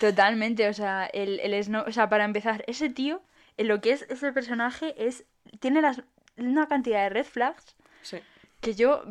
[0.00, 3.22] Totalmente, o sea, el, el o sea, para empezar, ese tío,
[3.56, 5.26] en lo que es ese personaje, es
[5.60, 6.02] tiene las,
[6.36, 8.18] una cantidad de red flags sí.
[8.60, 9.04] que yo,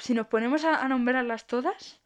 [0.00, 2.00] si nos ponemos a, a nombrarlas todas,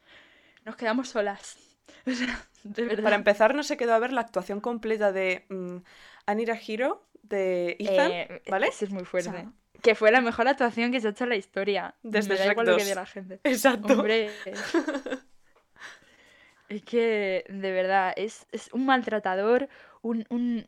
[0.64, 1.56] nos quedamos solas.
[2.06, 3.04] O sea, de verdad.
[3.04, 5.82] Para empezar, no se quedó a ver la actuación completa de um,
[6.24, 8.68] Anira Hiro, de Ethan, eh, ¿vale?
[8.68, 9.46] Es muy fuerte.
[9.82, 11.94] Que fue la mejor actuación que se ha hecho en la historia.
[12.02, 13.40] Desde Me da igual lo que la gente.
[13.44, 13.94] Exacto.
[13.94, 14.30] Hombre.
[16.68, 19.68] es que, de verdad, es, es un maltratador,
[20.02, 20.66] un, un...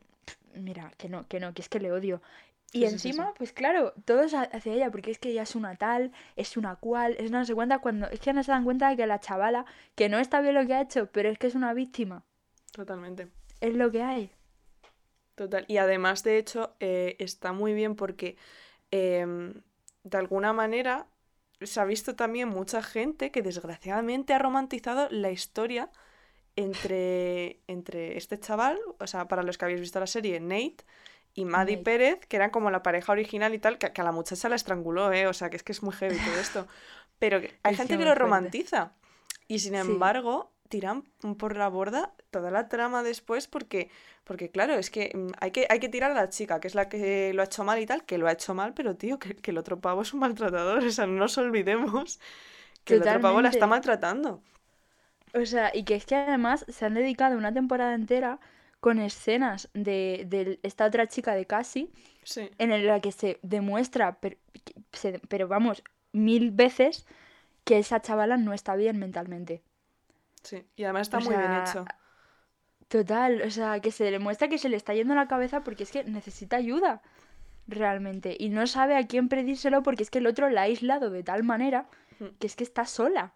[0.55, 2.23] Mira, que no, que no, que es que le odio.
[2.73, 6.57] Y encima, pues claro, todos hacia ella, porque es que ella es una tal, es
[6.57, 8.09] una cual, es no se cuenta cuando.
[8.09, 9.65] Es que no se dan cuenta de que la chavala,
[9.97, 12.23] que no está bien lo que ha hecho, pero es que es una víctima.
[12.73, 13.29] Totalmente.
[13.61, 14.31] Es lo que hay.
[15.35, 15.65] Total.
[15.67, 18.37] Y además, de hecho, eh, está muy bien porque
[18.91, 19.63] Em,
[20.03, 21.07] de alguna manera
[21.61, 25.91] se ha visto también mucha gente que desgraciadamente ha romantizado la historia
[26.57, 30.85] entre, entre este chaval, o sea, para los que habéis visto la serie, Nate
[31.35, 34.49] y Maddie Pérez, que eran como la pareja original y tal, que, a la muchacha
[34.49, 35.27] la estranguló, ¿eh?
[35.27, 36.67] O sea, que es que es muy heavy todo esto.
[37.19, 38.95] Pero hay gente que lo romantiza.
[39.47, 41.05] Y sin embargo, tiran
[41.37, 43.91] por la borda toda la trama después porque,
[44.25, 46.75] porque claro, es que mm, hay, que hay que tirar a la chica, que es
[46.75, 49.19] la que lo ha hecho mal y tal, que lo ha hecho mal, pero tío,
[49.19, 52.19] que, el otro pavo es un maltratador, o sea, no nos olvidemos
[52.85, 54.43] que el otro pavo la está maltratando.
[55.35, 58.41] O sea, y que es que además se han dedicado una temporada entera
[58.81, 61.91] con escenas de, esta otra chica de Cassie,
[62.59, 64.19] en la que se demuestra,
[65.29, 67.07] pero vamos, mil veces
[67.65, 69.63] que esa chavala no está bien mentalmente.
[70.43, 71.85] Sí, y además está muy bien hecho.
[72.89, 75.85] Total, o sea, que se le demuestra que se le está yendo la cabeza porque
[75.85, 77.03] es que necesita ayuda,
[77.69, 78.37] realmente.
[78.39, 81.23] Y no sabe a quién pedírselo porque es que el otro la ha aislado de
[81.23, 81.87] tal manera
[82.19, 82.37] hmm.
[82.39, 83.35] que es que está sola.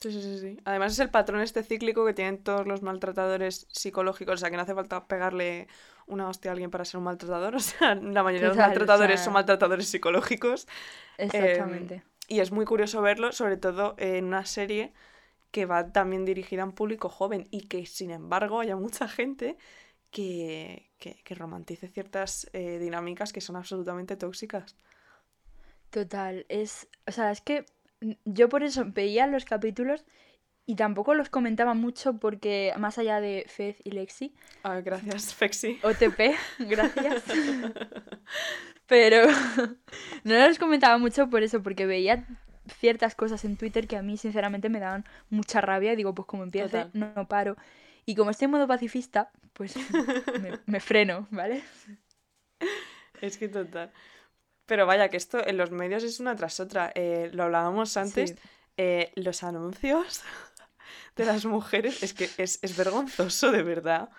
[0.00, 0.60] Sí, sí, sí, sí.
[0.64, 4.34] Además es el patrón este cíclico que tienen todos los maltratadores psicológicos.
[4.34, 5.66] O sea, que no hace falta pegarle
[6.06, 7.54] una hostia a alguien para ser un maltratador.
[7.56, 10.68] O sea, la mayoría de los maltratadores son maltratadores psicológicos.
[11.18, 11.94] Exactamente.
[11.94, 14.92] Em, y es muy curioso verlo, sobre todo en una serie
[15.50, 19.56] que va también dirigida a un público joven y que sin embargo haya mucha gente
[20.10, 24.76] que, que, romantice ciertas eh, dinámicas que son absolutamente tóxicas.
[25.90, 27.66] Total, es, o sea, es que
[28.24, 30.04] yo por eso veía los capítulos
[30.66, 34.34] y tampoco los comentaba mucho porque más allá de Fez y Lexi.
[34.62, 35.78] Ah, gracias, Fexi.
[35.82, 37.24] OTP, gracias.
[38.86, 39.26] Pero
[40.24, 42.26] no los comentaba mucho por eso, porque veía
[42.68, 46.42] ciertas cosas en Twitter que a mí sinceramente me daban mucha rabia digo, pues como
[46.42, 47.56] empiece, no, paro.
[48.06, 49.74] Y como estoy en modo pacifista, pues
[50.66, 51.62] me, freno, ¿vale?
[53.20, 53.92] Es que total.
[54.66, 56.92] Pero vaya, que esto en los medios es una tras otra.
[56.94, 58.34] Eh, lo hablábamos antes.
[58.76, 60.22] Eh, los anuncios
[61.16, 64.10] de las mujeres es que es, es vergonzoso, de verdad.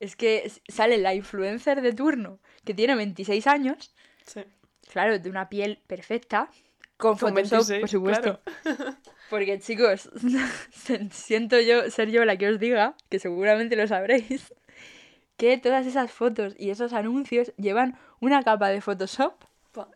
[0.00, 3.94] Es que sale la influencer de turno, que tiene 26 años.
[4.24, 4.44] Sí.
[4.90, 6.50] Claro, de una piel perfecta,
[6.98, 8.40] con, Photoshop, por supuesto.
[9.30, 10.10] Porque chicos,
[11.10, 14.52] siento yo ser yo la que os diga, que seguramente lo sabréis,
[15.36, 19.34] que todas esas fotos y esos anuncios llevan una capa de Photoshop.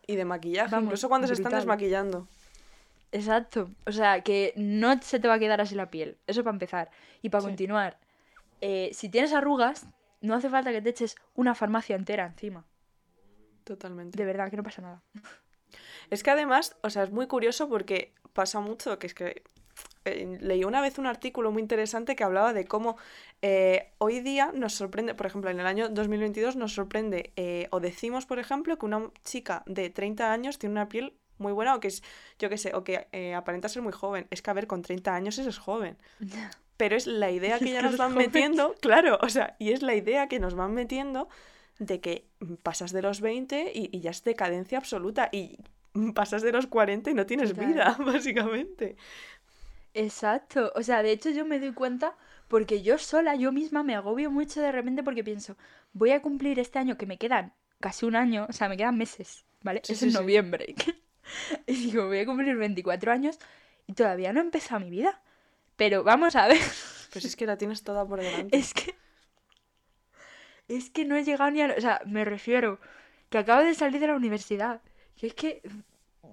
[0.07, 2.25] Y de maquillaje, incluso cuando se están desmaquillando.
[3.11, 3.69] Exacto.
[3.85, 6.15] O sea, que no se te va a quedar así la piel.
[6.25, 6.89] Eso para empezar.
[7.21, 7.97] Y para continuar,
[8.61, 9.85] eh, si tienes arrugas,
[10.21, 12.65] no hace falta que te eches una farmacia entera encima.
[13.65, 14.17] Totalmente.
[14.17, 15.03] De verdad, que no pasa nada.
[16.09, 19.43] Es que además, o sea, es muy curioso porque pasa mucho, que es que
[20.05, 22.97] eh, leí una vez un artículo muy interesante que hablaba de cómo
[23.41, 27.79] eh, hoy día nos sorprende, por ejemplo, en el año 2022 nos sorprende, eh, o
[27.79, 31.79] decimos, por ejemplo, que una chica de 30 años tiene una piel muy buena o
[31.79, 32.03] que es,
[32.37, 34.27] yo qué sé, o que aparenta ser muy joven.
[34.29, 35.97] Es que, a ver, con 30 años eres joven.
[36.77, 39.95] Pero es la idea que ya nos van metiendo, claro, o sea, y es la
[39.95, 41.27] idea que nos van metiendo
[41.79, 42.27] de que
[42.61, 45.29] pasas de los 20 y, y ya es decadencia absoluta.
[45.31, 45.57] Y
[46.13, 48.97] pasas de los 40 y no tienes vida, básicamente.
[49.93, 50.71] Exacto.
[50.75, 52.15] O sea, de hecho yo me doy cuenta
[52.47, 55.55] porque yo sola, yo misma me agobio mucho de repente porque pienso,
[55.93, 58.97] voy a cumplir este año que me quedan casi un año, o sea, me quedan
[58.97, 59.81] meses, ¿vale?
[59.87, 60.73] es en noviembre.
[61.67, 63.39] y digo, voy a cumplir 24 años
[63.87, 65.21] y todavía no he empezado mi vida.
[65.75, 66.61] Pero vamos a ver.
[67.11, 68.57] Pues es que la tienes toda por delante.
[68.57, 68.95] Es que...
[70.67, 71.73] Es que no he llegado ni a...
[71.77, 72.79] O sea, me refiero
[73.29, 74.81] que acabo de salir de la universidad
[75.21, 75.61] y es que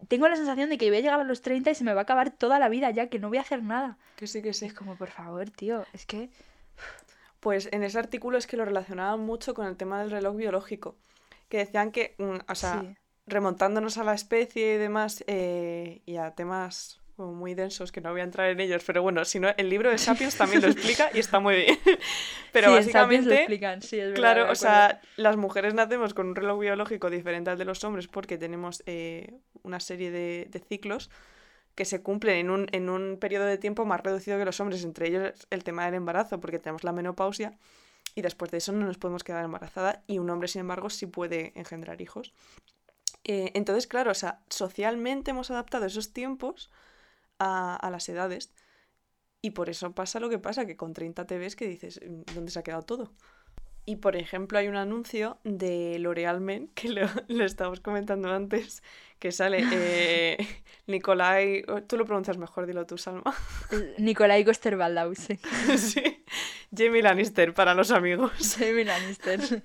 [0.09, 2.01] tengo la sensación de que voy a llegar a los 30 y se me va
[2.01, 3.99] a acabar toda la vida ya, que no voy a hacer nada.
[4.17, 4.67] Que sí, que sí.
[4.67, 6.31] Es como, por favor, tío, es que...
[7.41, 10.97] Pues en ese artículo es que lo relacionaban mucho con el tema del reloj biológico,
[11.49, 12.85] que decían que, mm, o sea,
[13.27, 18.21] remontándonos a la especie y demás, eh, y a temas muy densos que no voy
[18.21, 21.11] a entrar en ellos, pero bueno, si no, el libro de Sapiens también lo explica
[21.15, 21.79] y está muy bien.
[22.53, 26.37] pero básicamente, lo explican, sí, es verdad, claro, o sea, las mujeres nacemos con un
[26.37, 31.11] reloj biológico diferente al de los hombres porque tenemos eh, una serie de, de, ciclos
[31.75, 34.85] que se cumplen en un, en un periodo de tiempo más reducido que los hombres,
[34.85, 37.59] entre ellos el tema del embarazo, porque tenemos la menopausia
[38.15, 41.07] y después de eso no nos podemos quedar embarazada y un hombre, sin embargo, sí
[41.07, 42.33] puede engendrar hijos.
[43.25, 46.71] Eh, entonces, claro, o sea, socialmente hemos adaptado esos tiempos
[47.41, 48.53] a, las edades.
[49.43, 52.35] Y por eso pasa lo que pasa, que con 30 te ves que dices, mm,
[52.35, 53.13] ¿dónde se ha quedado todo?
[53.87, 58.83] Y por ejemplo, hay un anuncio de L'Oreal Men, que lo, lo estábamos comentando antes,
[59.19, 60.37] que sale eh,
[60.87, 61.65] Nicolai.
[61.69, 63.35] Oh, tú lo pronuncias mejor, dilo tú, Salma.
[63.99, 64.79] Nicolai coster
[65.79, 66.23] sí.
[66.77, 68.33] Jamie Lannister para los amigos.
[68.59, 69.65] Jamie Lannister.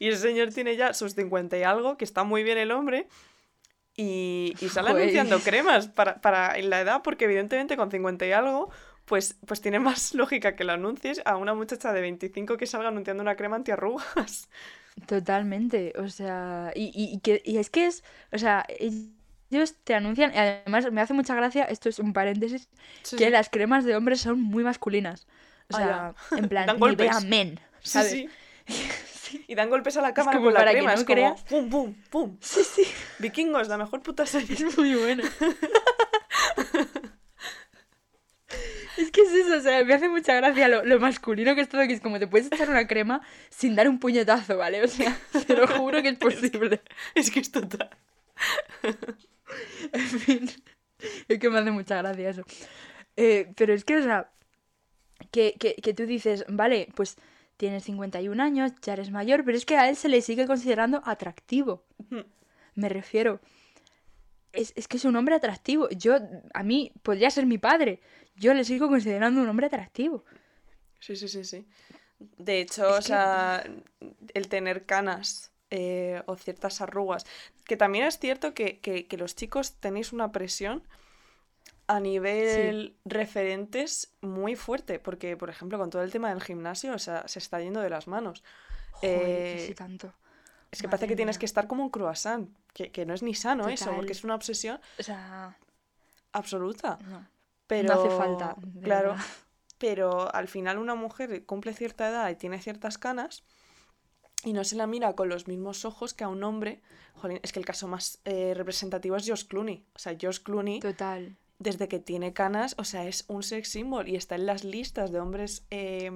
[0.00, 3.06] y el señor tiene ya sus 50 y algo, que está muy bien el hombre,
[3.96, 8.70] y, y sale anunciando cremas para, para la edad, porque evidentemente con 50 y algo,
[9.04, 12.88] pues, pues tiene más lógica que lo anuncies a una muchacha de 25 que salga
[12.88, 14.48] anunciando una crema antiarrugas.
[15.06, 18.64] Totalmente, o sea, y, y, que, y es que es, o sea,
[19.50, 22.68] ellos te anuncian, y además me hace mucha gracia, esto es un paréntesis,
[23.16, 25.26] que las cremas de hombres son muy masculinas.
[25.72, 28.28] O sea, en plan, a men, sí.
[29.48, 30.94] Y dan golpes a la cámara con la crema.
[30.94, 32.36] es como pum, pum, pum.
[32.40, 32.82] Sí, sí.
[33.18, 34.54] Vikingos, la mejor puta serie.
[34.54, 35.24] Es muy buena.
[38.96, 41.84] Es que es eso, o sea, me hace mucha gracia lo, masculino que es todo,
[41.84, 44.84] que es como te puedes echar una crema sin dar un puñetazo, ¿vale?
[44.84, 45.18] O sea,
[45.48, 46.80] te lo juro que es posible.
[47.16, 47.90] Es que es, total.
[49.92, 50.50] en fin,
[51.26, 52.44] es que me hace mucha gracia eso.
[53.16, 54.30] Eh, pero es que, o sea,
[55.32, 57.16] que, que, que tú dices, vale, pues
[57.56, 61.02] tienes 51 años, ya eres mayor, pero es que a él se le sigue considerando
[61.04, 61.84] atractivo.
[62.74, 63.40] Me refiero.
[64.52, 65.88] Es, que es un hombre atractivo.
[65.90, 66.16] Yo,
[66.52, 68.00] a mí, podría ser mi padre.
[68.36, 70.24] Yo le sigo considerando un hombre atractivo.
[71.00, 71.66] Sí, sí, sí, sí.
[72.18, 73.64] De hecho, o sea,
[74.32, 77.26] el tener canas eh, o ciertas arrugas.
[77.64, 80.86] Que también es cierto que, que, los chicos tenéis una presión
[81.86, 86.98] a nivel referentes muy fuerte, porque por ejemplo con todo el tema del gimnasio, o
[86.98, 88.42] sea, se está yendo de las manos.
[88.92, 90.12] Joder, Eh, sí tanto.
[90.70, 93.34] es que parece que tienes que estar como un croissant, que, que no es ni
[93.34, 95.56] sano eso, porque es una obsesión O sea,
[96.32, 96.98] absoluta.
[97.08, 97.26] no.
[97.66, 99.24] Pero, No hace falta, claro, verdad.
[99.78, 103.42] pero al final una mujer cumple cierta edad y tiene ciertas canas
[104.44, 106.82] y no se la mira con los mismos ojos que a un hombre.
[107.14, 109.86] Jolín, es que el caso más eh, representativo es Josh Clooney.
[109.94, 111.34] O sea, Josh Clooney, Total.
[111.58, 115.12] Desde que tiene canas, o sea, es un sex symbol y está en las listas
[115.12, 116.10] de hombres eh,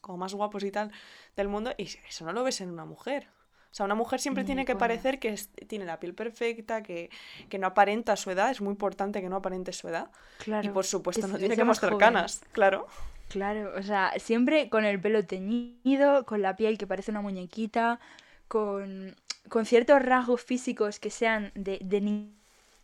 [0.00, 0.90] como más guapos y tal
[1.36, 3.28] del mundo y eso no lo ves en una mujer.
[3.70, 7.08] O sea, una mujer siempre tiene que parecer que es- tiene la piel perfecta, que,
[7.48, 8.50] que no aparenta su edad.
[8.50, 10.10] Es muy importante que no aparente su edad.
[10.38, 10.66] Claro.
[10.68, 12.04] Y por supuesto no tiene que mostrar joven.
[12.06, 12.86] canas, claro.
[13.28, 17.98] Claro, o sea, siempre con el pelo teñido, con la piel que parece una muñequita,
[18.46, 19.16] con,
[19.48, 22.36] con ciertos rasgos físicos que sean de, de ni-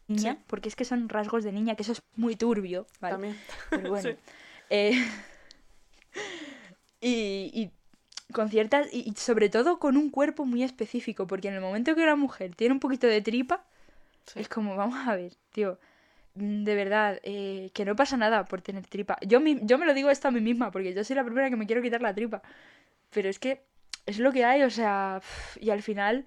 [0.09, 0.39] niña, Sí.
[0.47, 3.13] porque es que son rasgos de niña, que eso es muy turbio, ¿vale?
[3.15, 3.37] También.
[3.71, 4.11] Pero bueno.
[4.19, 4.19] Sí.
[4.71, 5.05] Eh,
[7.01, 7.71] y, y
[8.33, 12.03] con ciertas, y, sobre todo con un cuerpo muy específico, porque en el momento que
[12.03, 13.65] una mujer tiene un poquito de tripa,
[14.27, 14.41] Sí.
[14.41, 15.79] es como, vamos a ver, tío,
[16.35, 19.17] mm, de verdad, eh, que no pasa nada por tener tripa.
[19.27, 21.49] Yo, mi- yo me lo digo esto a mí misma, porque yo soy la primera
[21.49, 22.43] que me quiero quitar la tripa.
[23.11, 23.63] Pero es que
[24.05, 25.23] es lo que hay, o sea,
[25.61, 26.27] y al final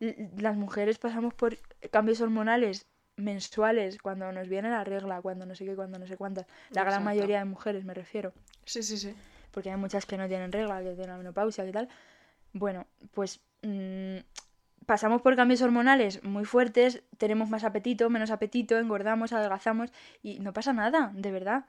[0.00, 1.56] las mujeres pasamos por
[1.92, 2.86] cambios hormonales
[3.16, 6.46] mensuales cuando nos viene la regla, cuando no sé qué, cuando no sé cuántas.
[6.70, 8.32] La gran mayoría de mujeres me refiero,
[8.64, 9.14] Sí, sí, sí.
[9.50, 11.88] porque hay muchas que no tienen regla, que tienen la menopausia, que tal.
[12.52, 14.18] Bueno, pues mm,
[14.86, 19.90] pasamos por cambios hormonales muy fuertes, tenemos más apetito, menos apetito, engordamos, adelgazamos
[20.22, 21.64] y no pasa nada, de verdad.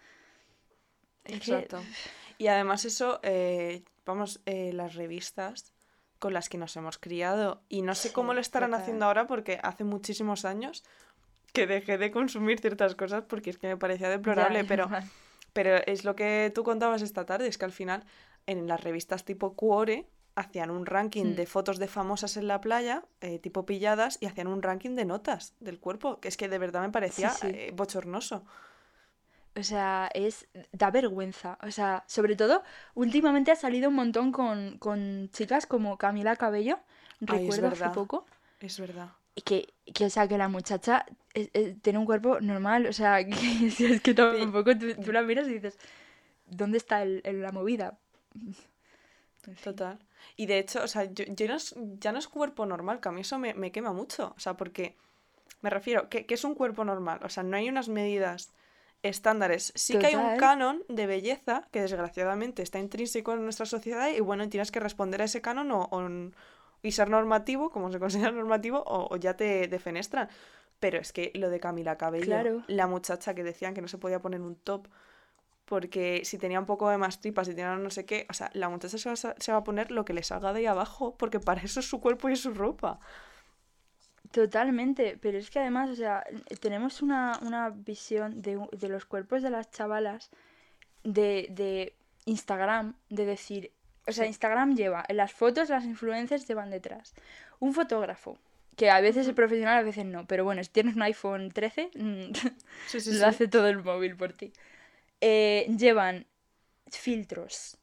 [1.23, 1.81] Que- Exacto.
[2.37, 5.73] Y además eso, eh, vamos, eh, las revistas
[6.19, 9.59] con las que nos hemos criado, y no sé cómo lo estarán haciendo ahora porque
[9.61, 10.83] hace muchísimos años
[11.53, 14.89] que dejé de consumir ciertas cosas porque es que me parecía deplorable, Ya, pero,
[15.53, 18.03] pero es lo que tú contabas esta tarde, es que al final
[18.45, 23.03] en las revistas tipo Cuore hacían un ranking de fotos de famosas en la playa,
[23.21, 26.59] eh, tipo pilladas, y hacían un ranking de notas del cuerpo, que es que de
[26.59, 27.47] verdad me parecía sí.
[27.47, 28.45] eh, bochornoso.
[29.55, 30.47] O sea, es.
[30.71, 31.57] da vergüenza.
[31.63, 32.61] O sea, sobre todo,
[32.93, 36.79] últimamente ha salido un montón con, con chicas como Camila Cabello.
[37.27, 38.27] Ay, Recuerdo hace poco.
[38.59, 39.09] Es verdad.
[39.37, 39.57] Y Que,
[39.95, 42.87] que, o sea, que la muchacha es- es- tiene un cuerpo normal.
[42.87, 45.77] O sea, que, es que tampoco tú, tú la miras y dices,
[46.47, 47.97] ¿dónde está el, el- la movida?
[48.35, 48.53] En
[49.55, 49.55] fin.
[49.63, 49.97] Total.
[50.35, 53.09] Y de hecho, o sea, yo, yo no es- ya no es cuerpo normal, que
[53.09, 54.33] a mí eso me, me quema mucho.
[54.35, 54.95] O sea, porque
[55.61, 57.19] me refiero, que, que es un cuerpo normal?
[57.23, 58.51] O sea, no hay unas medidas
[59.03, 59.71] estándares.
[59.75, 60.39] Sí que hay un Total.
[60.39, 65.21] canon de belleza que desgraciadamente está intrínseco en nuestra sociedad y bueno, tienes que responder
[65.21, 66.31] a ese canon o, o
[66.83, 70.29] y ser normativo, como se considera normativo, o, o ya te defenestran.
[70.79, 72.63] Pero es que lo de Camila Cabello, Claro.
[72.67, 74.87] la muchacha que decían que no se podía poner un top
[75.65, 78.49] porque si tenía un poco de más tripas, si tenía no sé qué, o sea,
[78.53, 80.59] la muchacha se va, a sa- se va a poner lo que le salga de
[80.59, 82.99] ahí abajo, porque para eso es su cuerpo y su ropa.
[84.31, 86.23] Totalmente, pero es que además, o sea,
[86.59, 90.29] tenemos una, una visión de, de los cuerpos de las chavalas
[91.03, 93.71] de, de Instagram, de decir,
[94.07, 94.25] o sea.
[94.25, 97.13] Instagram lleva, en las fotos las influencers llevan detrás
[97.59, 98.37] un fotógrafo,
[98.75, 101.91] que a veces es profesional, a veces no, pero bueno, si tienes un iPhone 13,
[101.95, 102.33] mm,
[102.87, 103.23] Sí, sí, lo sí.
[103.23, 104.53] hace todo el móvil por ti.
[105.21, 106.25] Eh, llevan
[106.89, 107.77] filtros,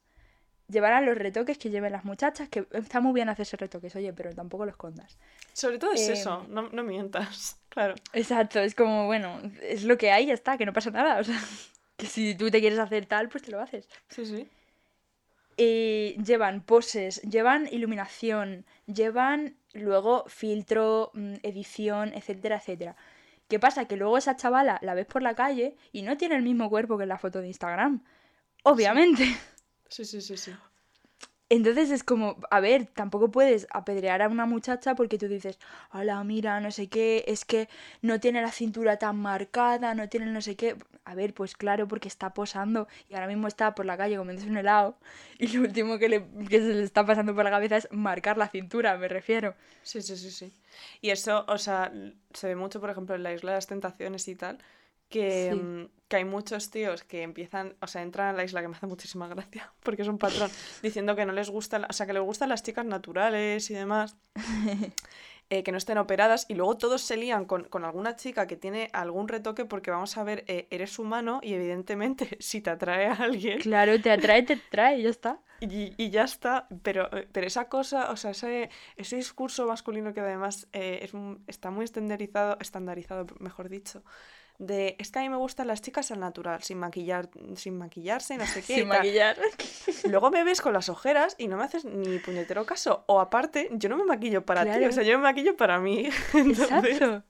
[0.69, 4.33] llevarán los retoques que lleven las muchachas, que está muy bien hacerse retoques, oye, pero
[4.35, 5.19] tampoco los escondas.
[5.53, 7.95] Sobre todo es eso, Em, no, no mientas, claro.
[8.13, 11.19] Exacto, es como, bueno, es lo que hay, ya está, que no pasa nada.
[11.21, 11.39] O sea,
[11.97, 13.89] que si tú te quieres hacer tal, pues te lo haces.
[14.09, 14.49] Sí, sí.
[15.57, 22.97] Y llevan poses, llevan iluminación, llevan luego filtro, mm, edición, etcétera, etcétera.
[23.49, 23.87] ¿Qué pasa?
[23.87, 26.97] Que luego esa chavala la ves por la calle y no tiene el mismo cuerpo
[26.97, 28.03] que en la foto de Instagram.
[28.63, 29.25] Obviamente.
[29.89, 30.53] Sí, sí, sí, sí.
[31.55, 35.61] Entonces es como, a ver, tampoco puedes apedrear a una muchacha porque tú dices,
[35.93, 37.69] hola, mira, no sé qué, es que
[38.03, 40.77] no tiene la cintura tan marcada, no tiene no sé qué.
[41.05, 44.49] A ver, pues claro, porque está posando y ahora mismo está por la calle comiéndose
[44.49, 44.97] un helado
[45.39, 48.37] y lo último que, le, que se le está pasando por la cabeza es marcar
[48.37, 49.55] la cintura, me refiero.
[49.83, 50.53] Sí, sí, sí, sí.
[51.03, 51.93] Y eso, o sea,
[52.33, 54.59] se ve mucho, por ejemplo, en la Isla de las Tentaciones y tal,
[55.09, 55.57] que, Sí.
[55.57, 58.77] mm, que hay muchos tíos que empiezan, o sea, entran a la isla, que me
[58.77, 60.51] hace muchísima gracia, porque es un patrón,
[60.83, 64.17] diciendo que no les gustan, o sea, que les gustan las chicas naturales y demás,
[65.51, 68.57] eh, que no estén operadas, y luego todos se lían con, con alguna chica que
[68.57, 73.07] tiene algún retoque, porque vamos a ver, eh, eres humano y evidentemente si te atrae
[73.07, 75.41] a alguien, Claro, te atrae, te atrae, ya está.
[75.61, 80.13] y, y ya está, pero, eh, pero esa cosa, o sea, ese, ese discurso masculino
[80.15, 81.13] que además eh, es,
[81.47, 84.03] está muy estandarizado, estandarizado, mejor dicho,
[84.59, 88.37] de es que a mí me gustan las chicas al natural, sin maquillar, sin maquillarse,
[88.37, 88.77] no sé qué.
[88.77, 88.99] Sin tal".
[88.99, 89.37] maquillar.
[90.09, 93.05] Luego me ves con las ojeras y no me haces ni puñetero caso.
[93.07, 96.09] O aparte, yo no me maquillo para ti, o sea, yo me maquillo para mí.
[96.35, 97.25] Entonces, Exacto.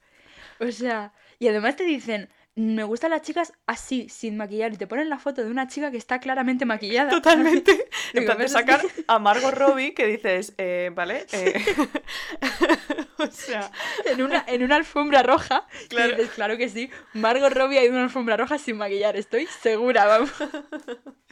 [0.61, 4.87] O sea, y además te dicen, me gustan las chicas así, sin maquillar, y te
[4.87, 7.11] ponen la foto de una chica que está claramente maquillada.
[7.11, 7.89] Totalmente.
[8.15, 9.05] En plan, te "Pero es sacan que-".
[9.09, 11.27] a Margot Robbie que dices, eh, ¿vale?
[11.33, 11.55] eh,
[13.19, 13.71] o sea,
[14.05, 15.67] En una, en una alfombra roja.
[15.89, 15.89] Claro.
[15.89, 16.13] Claro.
[16.13, 16.91] Y dices, claro que sí.
[17.15, 20.31] Margot Robbie ha ido a una alfombra roja sin maquillar, estoy segura, vamos.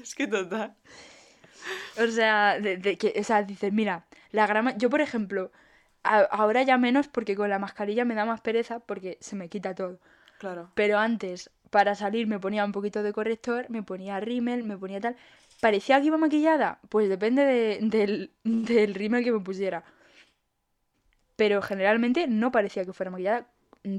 [0.02, 0.74] es que total.
[1.96, 4.76] O sea, de, de que, o sea, dices, mira, la grama.
[4.76, 5.52] Yo, por ejemplo,
[6.02, 9.48] a- ahora ya menos porque con la mascarilla me da más pereza porque se me
[9.48, 10.00] quita todo.
[10.42, 10.62] Claro.
[10.78, 11.38] Pero antes,
[11.74, 15.16] para salir, me ponía un poquito de corrector, me ponía rímel, me ponía tal.
[15.64, 16.68] ¿Parecía que iba maquillada?
[16.92, 18.12] Pues depende de- del,
[18.44, 19.84] del rímel que me pusiera.
[21.36, 23.46] Pero generalmente no parecía que fuera maquillada,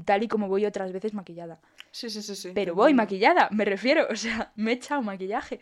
[0.04, 1.60] tal y como voy otras veces maquillada.
[1.90, 2.50] Sí, sí, sí, sí.
[2.54, 4.06] Pero voy maquillada, me refiero.
[4.10, 5.60] O sea, me he echado maquillaje.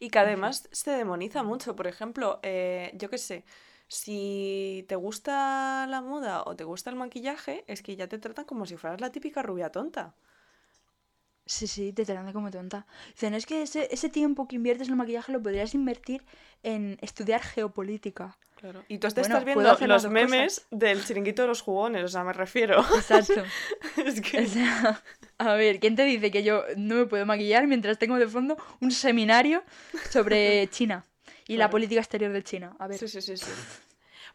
[0.00, 1.76] Y que además se demoniza mucho.
[1.76, 3.44] Por ejemplo, eh, yo qué sé,
[3.88, 8.44] si te gusta la moda o te gusta el maquillaje, es que ya te tratan
[8.44, 10.14] como si fueras la típica rubia tonta.
[11.44, 12.86] Sí, sí, te tratan como tonta.
[13.10, 16.24] Dicen, es que ese, ese tiempo que inviertes en el maquillaje lo podrías invertir
[16.64, 18.36] en estudiar geopolítica.
[18.56, 18.84] Claro.
[18.88, 20.68] Y tú te Bueno, estás viendo los memes cosas.
[20.70, 22.80] del chiringuito de los jugones, o sea, me refiero.
[22.96, 23.42] Exacto.
[24.04, 25.02] es O sea,
[25.38, 28.56] a ver, ¿quién te dice que yo no me puedo maquillar mientras tengo de fondo
[28.80, 29.62] un seminario
[30.10, 31.06] sobre China
[31.48, 32.76] y la política exterior de China?
[32.78, 33.50] A ver, Sí, sí, sí, sí.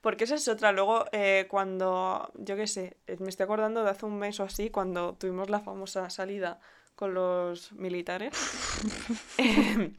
[0.02, 0.72] Porque esa es otra.
[0.72, 4.44] Luego, eh, cuando, yo qué sé, eh, me estoy acordando de hace un mes o
[4.44, 6.60] así, cuando tuvimos la famosa salida
[6.96, 8.34] con los militares.
[9.38, 9.94] Eh,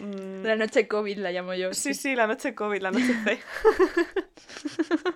[0.00, 1.72] mm, la noche COVID la llamo yo.
[1.72, 3.40] Sí, sí, la noche COVID, la noche C.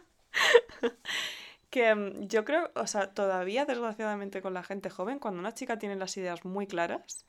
[1.70, 5.78] que mm, yo creo, o sea, todavía desgraciadamente con la gente joven, cuando una chica
[5.78, 7.26] tiene las ideas muy claras,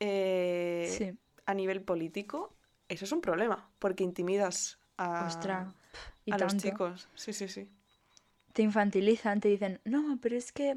[0.00, 1.18] eh, Sí.
[1.46, 2.54] a nivel político,
[2.92, 5.72] eso es un problema, porque intimidas a,
[6.24, 7.08] y a los chicos.
[7.14, 7.68] Sí, sí, sí.
[8.52, 10.76] Te infantilizan, te dicen, no, pero es que,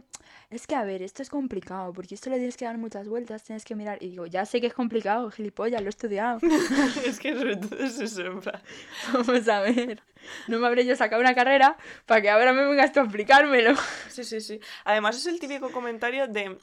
[0.49, 3.43] es que, a ver, esto es complicado, porque esto le tienes que dar muchas vueltas,
[3.43, 4.01] tienes que mirar.
[4.01, 6.39] Y digo, ya sé que es complicado, gilipollas, lo he estudiado.
[7.05, 8.61] es que sobre todo es eso, en plan,
[9.13, 10.01] Vamos a ver.
[10.47, 13.75] No me habré yo sacado una carrera para que ahora me vengas tú a explicármelo.
[14.07, 14.61] Sí, sí, sí.
[14.85, 16.57] Además es el típico comentario de,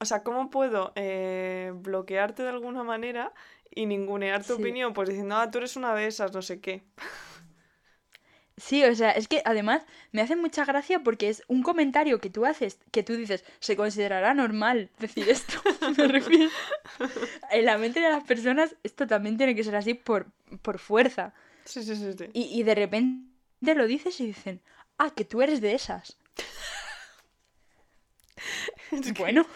[0.00, 3.32] o sea, ¿cómo puedo eh, bloquearte de alguna manera
[3.74, 4.62] y ningunear tu Sí.
[4.62, 4.92] opinión?
[4.94, 6.82] Pues diciendo, ah, tú eres una de esas, no sé qué.
[8.60, 12.28] Sí, o sea, es que además me hace mucha gracia porque es un comentario que
[12.28, 15.62] tú haces, que tú dices, se considerará normal decir esto.
[15.96, 16.50] Me refiero.
[17.52, 20.26] En la mente de las personas esto también tiene que ser así por,
[20.60, 21.32] por fuerza.
[21.66, 22.24] Sí, sí, sí, sí.
[22.32, 24.60] Y, y de repente lo dices y dicen,
[24.98, 26.18] ah, que tú eres de esas.
[28.90, 29.46] Es que- Bueno,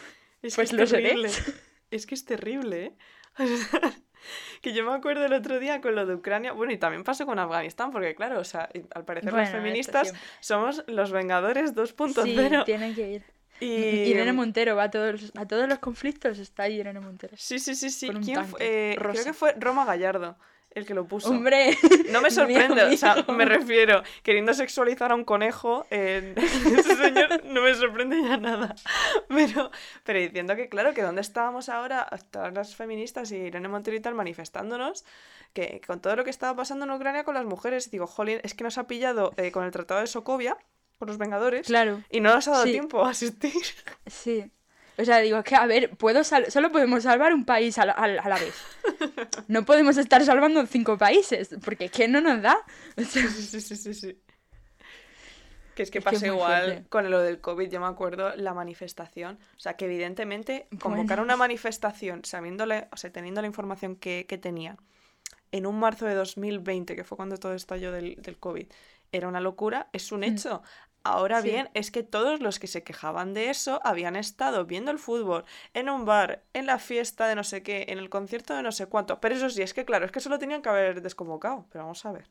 [0.43, 1.09] es que pues es lo seré.
[1.09, 1.31] terrible.
[1.91, 2.93] Es que es terrible, ¿eh?
[4.62, 7.26] Que yo me acuerdo el otro día con lo de Ucrania, bueno, y también pasó
[7.26, 12.22] con Afganistán, porque claro, o sea, al parecer Bueno, las feministas somos los Vengadores 2.0.
[12.22, 13.24] sí, tienen que ir.
[13.59, 13.66] y...
[13.66, 17.35] Irene Montero va a todos, a todos los conflictos, está ahí Irene Montero.
[17.37, 18.09] Sí, sí, sí, sí.
[18.24, 20.39] ¿Quién Eh, creo que fue Roma Gallardo
[20.75, 21.31] el que lo puso.
[21.31, 21.77] Hombre,
[22.11, 26.35] No me mi sorprende, o sea, me refiero, queriendo sexualizar a un conejo, eh,
[26.77, 28.75] ese señor no me sorprende ya nada.
[29.29, 29.70] Pero,
[30.05, 34.01] pero diciendo que, claro, que dónde estábamos ahora, todas las feministas y Irene Montero y
[34.01, 35.05] tal, manifestándonos,
[35.53, 38.55] que con todo lo que estaba pasando en Ucrania con las mujeres, digo, jolín, es
[38.55, 40.57] que nos ha pillado eh, con el Tratado de Sokovia,
[40.99, 42.73] con los Vengadores, Claro, y no nos ha dado Sí.
[42.73, 43.53] tiempo a asistir.
[44.07, 44.51] sí.
[44.99, 47.86] O sea, digo, es que, a ver, puedo sal- solo podemos salvar un país a
[47.86, 48.55] la, a la- a la vez.
[49.49, 52.59] No podemos estar salvando cinco países, porque es que no nos da.
[52.97, 54.18] O sea, Sí, sí, sí, sí, sí.
[55.74, 56.88] Que es que muy igual fuerte.
[56.90, 59.38] con lo del COVID, yo me acuerdo, la manifestación.
[59.57, 61.22] O sea, que evidentemente convocar Bueno.
[61.22, 64.76] una manifestación sabiéndole, o sea, teniendo la información que, que tenía
[65.51, 68.66] en un marzo de 2020, que fue cuando todo estalló del, del COVID,
[69.12, 70.24] era una locura, es un Mm.
[70.24, 70.62] hecho.
[71.05, 71.51] Ahora Sí.
[71.51, 75.45] bien, es que todos los que se quejaban de eso habían estado viendo el fútbol
[75.75, 78.71] en un bar, en la fiesta de no sé qué, en el concierto de no
[78.73, 79.21] sé cuánto.
[79.21, 81.67] Pero eso sí, es que claro, es que solo tenían que haber desconvocado.
[81.73, 82.27] Pero vamos a ver.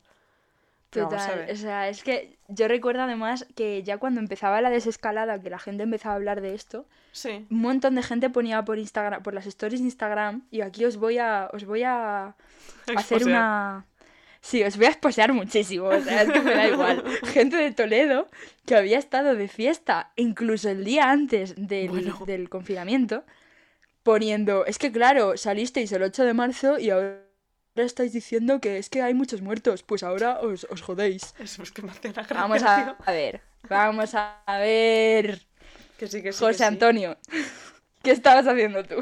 [0.90, 1.54] Pero vamos a Total, ver.
[1.54, 5.58] o sea, es que yo recuerdo además que ya cuando empezaba la desescalada, que la
[5.58, 7.46] gente empezaba a hablar de esto, Sí.
[7.50, 10.96] un montón de gente ponía por Instagram, por las stories de Instagram, y aquí os
[10.98, 12.34] voy a, os voy a
[12.96, 13.86] hacer una...
[14.44, 17.04] Sí, os voy a esposear muchísimo, o sea, es que me da igual.
[17.32, 18.28] Gente de Toledo
[18.66, 22.18] que había estado de fiesta, incluso el día antes del, Bueno.
[22.26, 23.24] del confinamiento,
[24.02, 27.20] poniendo, es que claro, salisteis el 8 de marzo y ahora
[27.76, 31.34] estáis diciendo que es que hay muchos muertos, pues ahora os, os jodéis.
[31.38, 32.36] Eso es que me hace gracia.
[32.36, 35.40] Vamos a, a ver, vamos a ver.
[35.96, 36.38] Que sí, que sí.
[36.40, 36.64] José que sí.
[36.64, 37.16] Antonio,
[38.02, 38.96] ¿qué estabas haciendo tú?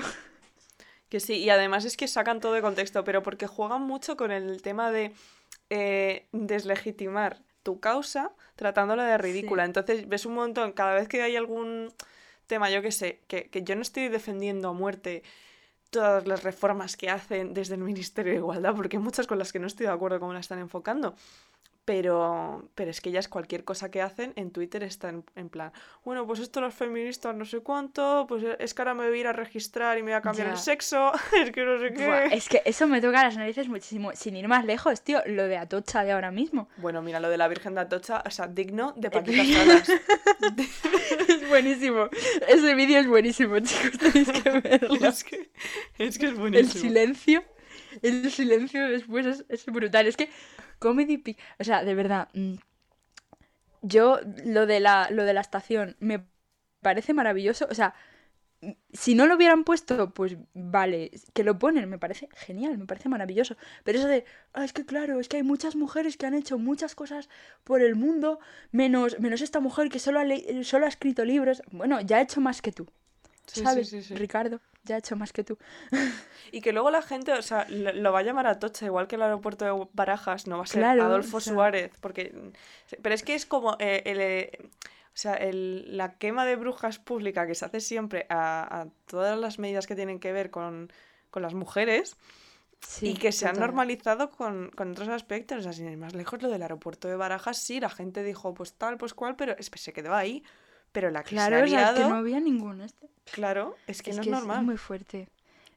[1.11, 4.31] Que sí, y además es que sacan todo de contexto, pero porque juegan mucho con
[4.31, 5.13] el tema de
[5.69, 9.65] eh, deslegitimar tu causa tratándola de ridícula.
[9.65, 9.67] Sí.
[9.67, 11.93] Entonces ves un montón, cada vez que hay algún
[12.47, 15.23] tema, yo que sé, que, que yo no estoy defendiendo a muerte
[15.91, 19.53] todas las reformas que hacen desde el Ministerio de Igualdad, porque hay muchas con las
[19.53, 21.15] que no estoy de acuerdo cómo la están enfocando.
[21.91, 25.73] Pero, pero es que ellas cualquier cosa que hacen en Twitter está en, en plan,
[26.05, 29.21] bueno, pues esto los feministas no sé cuánto, pues es que ahora me voy a
[29.23, 31.11] ir a registrar y me voy a cambiar el sexo,
[31.43, 32.07] es que no sé qué.
[32.07, 34.13] Buah, es que eso me toca las narices muchísimo.
[34.15, 36.69] Sin ir más lejos, tío, lo de Atocha de ahora mismo.
[36.77, 39.89] Bueno, mira, lo de la Virgen de Atocha, o sea, digno de Paquita Salas.
[41.29, 42.09] es buenísimo.
[42.47, 43.99] Ese vídeo es buenísimo, chicos.
[43.99, 44.95] Tenéis que verlo.
[45.09, 45.51] es, que,
[45.99, 46.83] es que es El buenísimo.
[46.83, 47.43] silencio.
[48.03, 50.07] El silencio después es, brutal.
[50.07, 50.31] Es que
[50.79, 51.39] Comedy Pic.
[51.59, 52.29] O sea, de verdad.
[52.35, 52.55] mm,
[53.83, 56.25] Yo, lo de la, lo de la estación, me
[56.83, 57.67] parece maravilloso.
[57.71, 57.95] O sea,
[58.93, 63.09] si no lo hubieran puesto, pues vale, que lo ponen, me parece genial, me parece
[63.09, 63.57] maravilloso.
[63.85, 66.59] Pero eso de, "Ah, es que claro, es que hay muchas mujeres que han hecho
[66.59, 67.29] muchas cosas
[67.65, 68.41] por el mundo,
[68.73, 70.25] menos, menos esta mujer que solo ha,
[70.65, 71.63] solo ha escrito libros.
[71.73, 72.87] Bueno, ya ha hecho más que tú,
[73.53, 73.89] Sí, ¿sabes?
[73.89, 74.15] sí, sí.
[74.15, 75.59] Ricardo, ya ha hecho más que tú.
[76.53, 79.17] Y que luego la gente, o sea, lo, lo va a llamar Atocha, igual que
[79.17, 82.53] el aeropuerto de Barajas, no va a ser Claro, Adolfo o sea- Suárez, porque...
[83.03, 84.21] Pero es que es como eh, el...
[84.21, 84.51] eh,
[85.13, 89.39] o sea, el- la quema de brujas pública que se hace siempre a, a todas
[89.39, 90.93] las medidas que tienen que ver con,
[91.31, 92.17] con las mujeres
[92.81, 95.59] Sí, y que se han normalizado con, con otros aspectos.
[95.59, 98.55] O sea, sin ir más lejos, lo del aeropuerto de Barajas, sí, la gente dijo,
[98.55, 100.43] pues tal, pues cual, pero es, se quedó ahí.
[100.93, 103.09] Pero la que Claro, se ha o sea, es que no había ningún este.
[103.33, 104.59] claro, es que es no que es normal.
[104.59, 105.29] Es muy fuerte.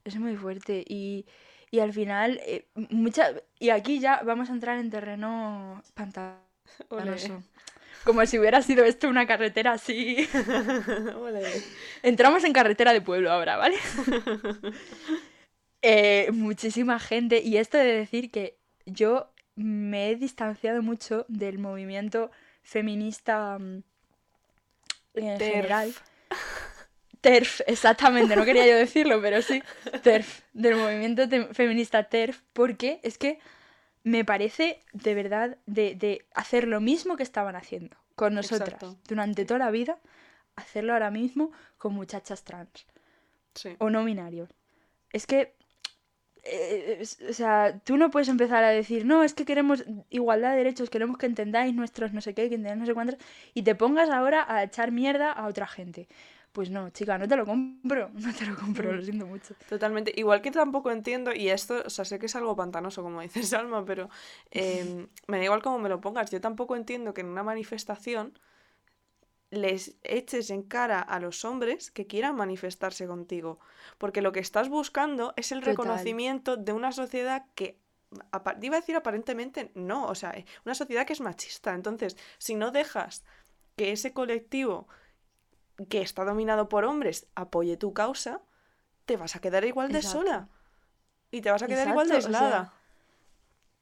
[0.03, 0.83] Es muy fuerte.
[0.87, 1.25] Y,
[1.71, 3.31] y al final, eh, mucha...
[3.59, 7.43] y aquí ya vamos a entrar en terreno pantanoso.
[8.03, 10.27] Como si hubiera sido esto una carretera así.
[12.03, 13.77] Entramos en carretera de pueblo ahora, ¿vale?
[15.85, 17.41] Eh, muchísima gente.
[17.41, 23.83] Y esto de decir que yo me he distanciado mucho del movimiento feminista mm,
[25.15, 25.51] en TERF.
[25.53, 25.93] general.
[27.21, 29.63] TERF, exactamente, no quería yo decirlo, pero sí,
[30.03, 33.39] TERF, del movimiento feminista TERF, porque es que
[34.03, 38.97] me parece de verdad de, de hacer lo mismo que estaban haciendo con nosotras Exacto.
[39.07, 39.99] durante toda la vida,
[40.57, 42.85] hacerlo ahora mismo con muchachas trans
[43.55, 43.75] Sí.
[43.79, 44.49] o no binarios.
[45.11, 45.53] Es que,
[46.43, 50.57] eh, o sea, tú no puedes empezar a decir, no, es que queremos igualdad de
[50.57, 53.17] derechos, queremos que entendáis nuestros no sé qué, que entendáis no sé cuántos,
[53.53, 56.07] y te pongas ahora a echar mierda a otra gente.
[56.51, 58.95] Pues no, chica, no te lo compro, no te lo compro, Mm.
[58.95, 59.55] lo siento mucho.
[59.67, 60.13] Totalmente.
[60.15, 63.41] Igual que tampoco entiendo, y esto, o sea, sé que es algo pantanoso, como dice
[63.43, 64.09] Salma, pero
[64.51, 66.29] em, me da igual cómo me lo pongas.
[66.29, 68.37] Yo tampoco entiendo que en una manifestación
[69.53, 73.59] les eches en cara a los hombres que quieran manifestarse contigo.
[73.99, 75.73] Porque lo que estás buscando es el Total.
[75.73, 77.79] reconocimiento de una sociedad que.
[78.61, 81.73] Iba a decir aparentemente no, o sea, eh, una sociedad que es machista.
[81.73, 83.23] Entonces, si no dejas
[83.75, 84.87] que ese colectivo
[85.89, 88.41] que está dominado por hombres apoye tu causa,
[89.05, 90.19] te vas a quedar igual de Exacto.
[90.19, 90.49] sola.
[91.31, 92.73] Y te vas a quedar igual de Exacto, o sea, aislada.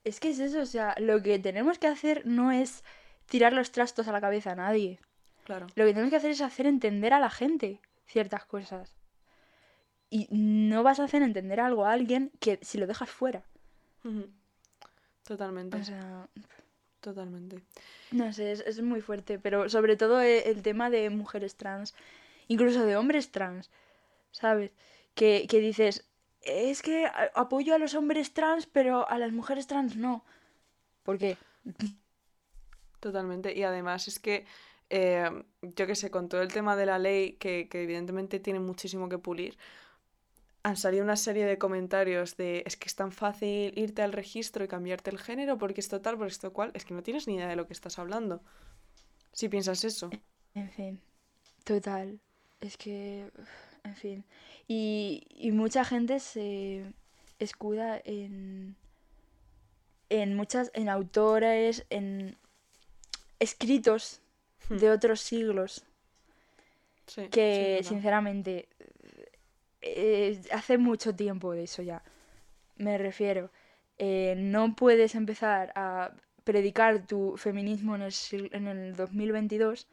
[0.04, 2.84] Es que es eso, o sea, lo que tenemos que hacer no es
[3.26, 5.00] tirar los trastos a la cabeza a nadie.
[5.44, 5.68] Claro.
[5.76, 8.96] Lo que tenemos que hacer es hacer entender a la gente ciertas cosas.
[10.10, 13.44] Y no vas a hacer entender algo a alguien que si lo dejas fuera.
[15.24, 16.28] Totalmente, O sea,
[17.00, 17.62] totalmente.
[18.12, 19.40] no sé, es, es muy fuerte.
[19.40, 21.94] Pero sobre todo e- el tema de mujeres trans,
[22.48, 23.70] incluso de hombres trans,
[24.32, 24.72] ¿sabes?
[25.16, 26.06] Que, que dices,
[26.42, 30.26] es que apoyo a los hombres trans, pero a las mujeres trans no.
[31.04, 31.38] ¿Por qué?
[33.00, 33.58] Totalmente.
[33.58, 34.46] Y además es que,
[34.94, 35.30] eh,
[35.62, 39.08] yo que sé, con todo el tema de la ley, que, que evidentemente tiene muchísimo
[39.08, 39.58] que pulir,
[40.64, 44.64] han salido una serie de comentarios de es que es tan fácil irte al registro
[44.64, 46.72] y cambiarte el género porque esto tal, porque esto cual.
[46.74, 48.42] Es que no tienes ni idea de lo que estás hablando.
[49.32, 50.10] Si piensas eso.
[50.54, 51.00] En fin,
[51.64, 52.20] total.
[52.60, 53.32] Es que,
[53.84, 54.26] en fin.
[54.68, 56.84] Y, y mucha gente se
[57.40, 58.76] escuda en,
[60.10, 62.38] en muchas, en autores, en
[63.40, 64.21] escritos
[64.72, 64.78] Hmm.
[64.78, 65.84] de otros siglos
[67.08, 68.70] Sí, que, sinceramente,
[69.82, 72.02] eh, hace mucho tiempo de eso ya.
[72.78, 73.52] Me refiero.
[73.98, 76.12] eh, no puedes empezar a
[76.44, 79.88] predicar tu feminismo en el, sil- en el 2022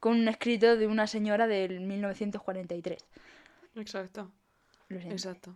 [0.00, 3.04] con un escrito de una señora del 1943.
[3.76, 4.32] Exacto,
[4.88, 5.54] Lo exacto.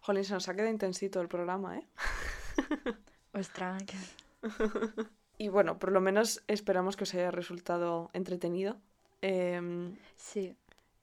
[0.00, 1.86] Jolín, se nos ha quedado intensito el programa, ¿eh?
[3.32, 3.84] Ostras,
[5.40, 8.76] Y bueno, por lo menos esperamos que os haya resultado entretenido.
[9.22, 10.54] Em, sí.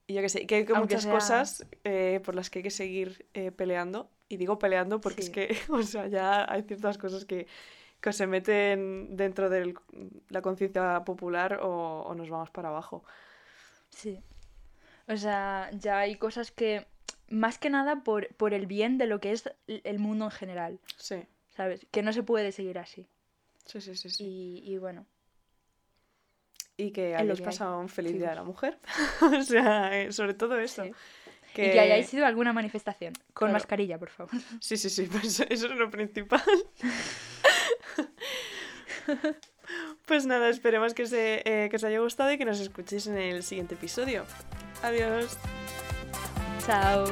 [0.06, 2.62] Y yo que sé, que hay Aunque muchas sea- cosas eh, por las que hay
[2.62, 4.08] que seguir eh, peleando.
[4.28, 7.48] Y digo peleando porque es que, o sea, ya hay ciertas cosas que,
[8.00, 9.74] que se meten dentro de
[10.28, 13.02] la conciencia popular o, o nos vamos para abajo.
[13.90, 14.20] Sí.
[15.08, 16.86] O sea, ya hay cosas que,
[17.28, 20.78] más que nada por, por el bien de lo que es el mundo en general,
[20.96, 21.24] Sí,
[21.56, 21.86] ¿sabes?
[21.90, 23.08] Que no se puede seguir así.
[23.68, 24.10] Sí, sí, sí.
[24.10, 24.24] sí.
[24.24, 25.06] Y, y bueno,
[26.76, 28.78] Y que hayáis pasado un feliz día de la mujer.
[29.22, 30.84] o sea, eh, sobre todo eso.
[30.84, 30.92] sí.
[31.54, 31.68] Que...
[31.68, 33.14] Y que hayáis ido a alguna manifestación.
[33.32, 33.52] Con Claro.
[33.54, 34.32] mascarilla, por favor.
[34.60, 36.42] Sí, sí, sí, pues eso es lo principal.
[40.06, 43.16] pues nada, esperemos que, se, eh, que os haya gustado y que nos escuchéis en
[43.18, 44.24] el siguiente episodio.
[44.82, 45.36] Adiós.
[46.66, 47.06] Chao.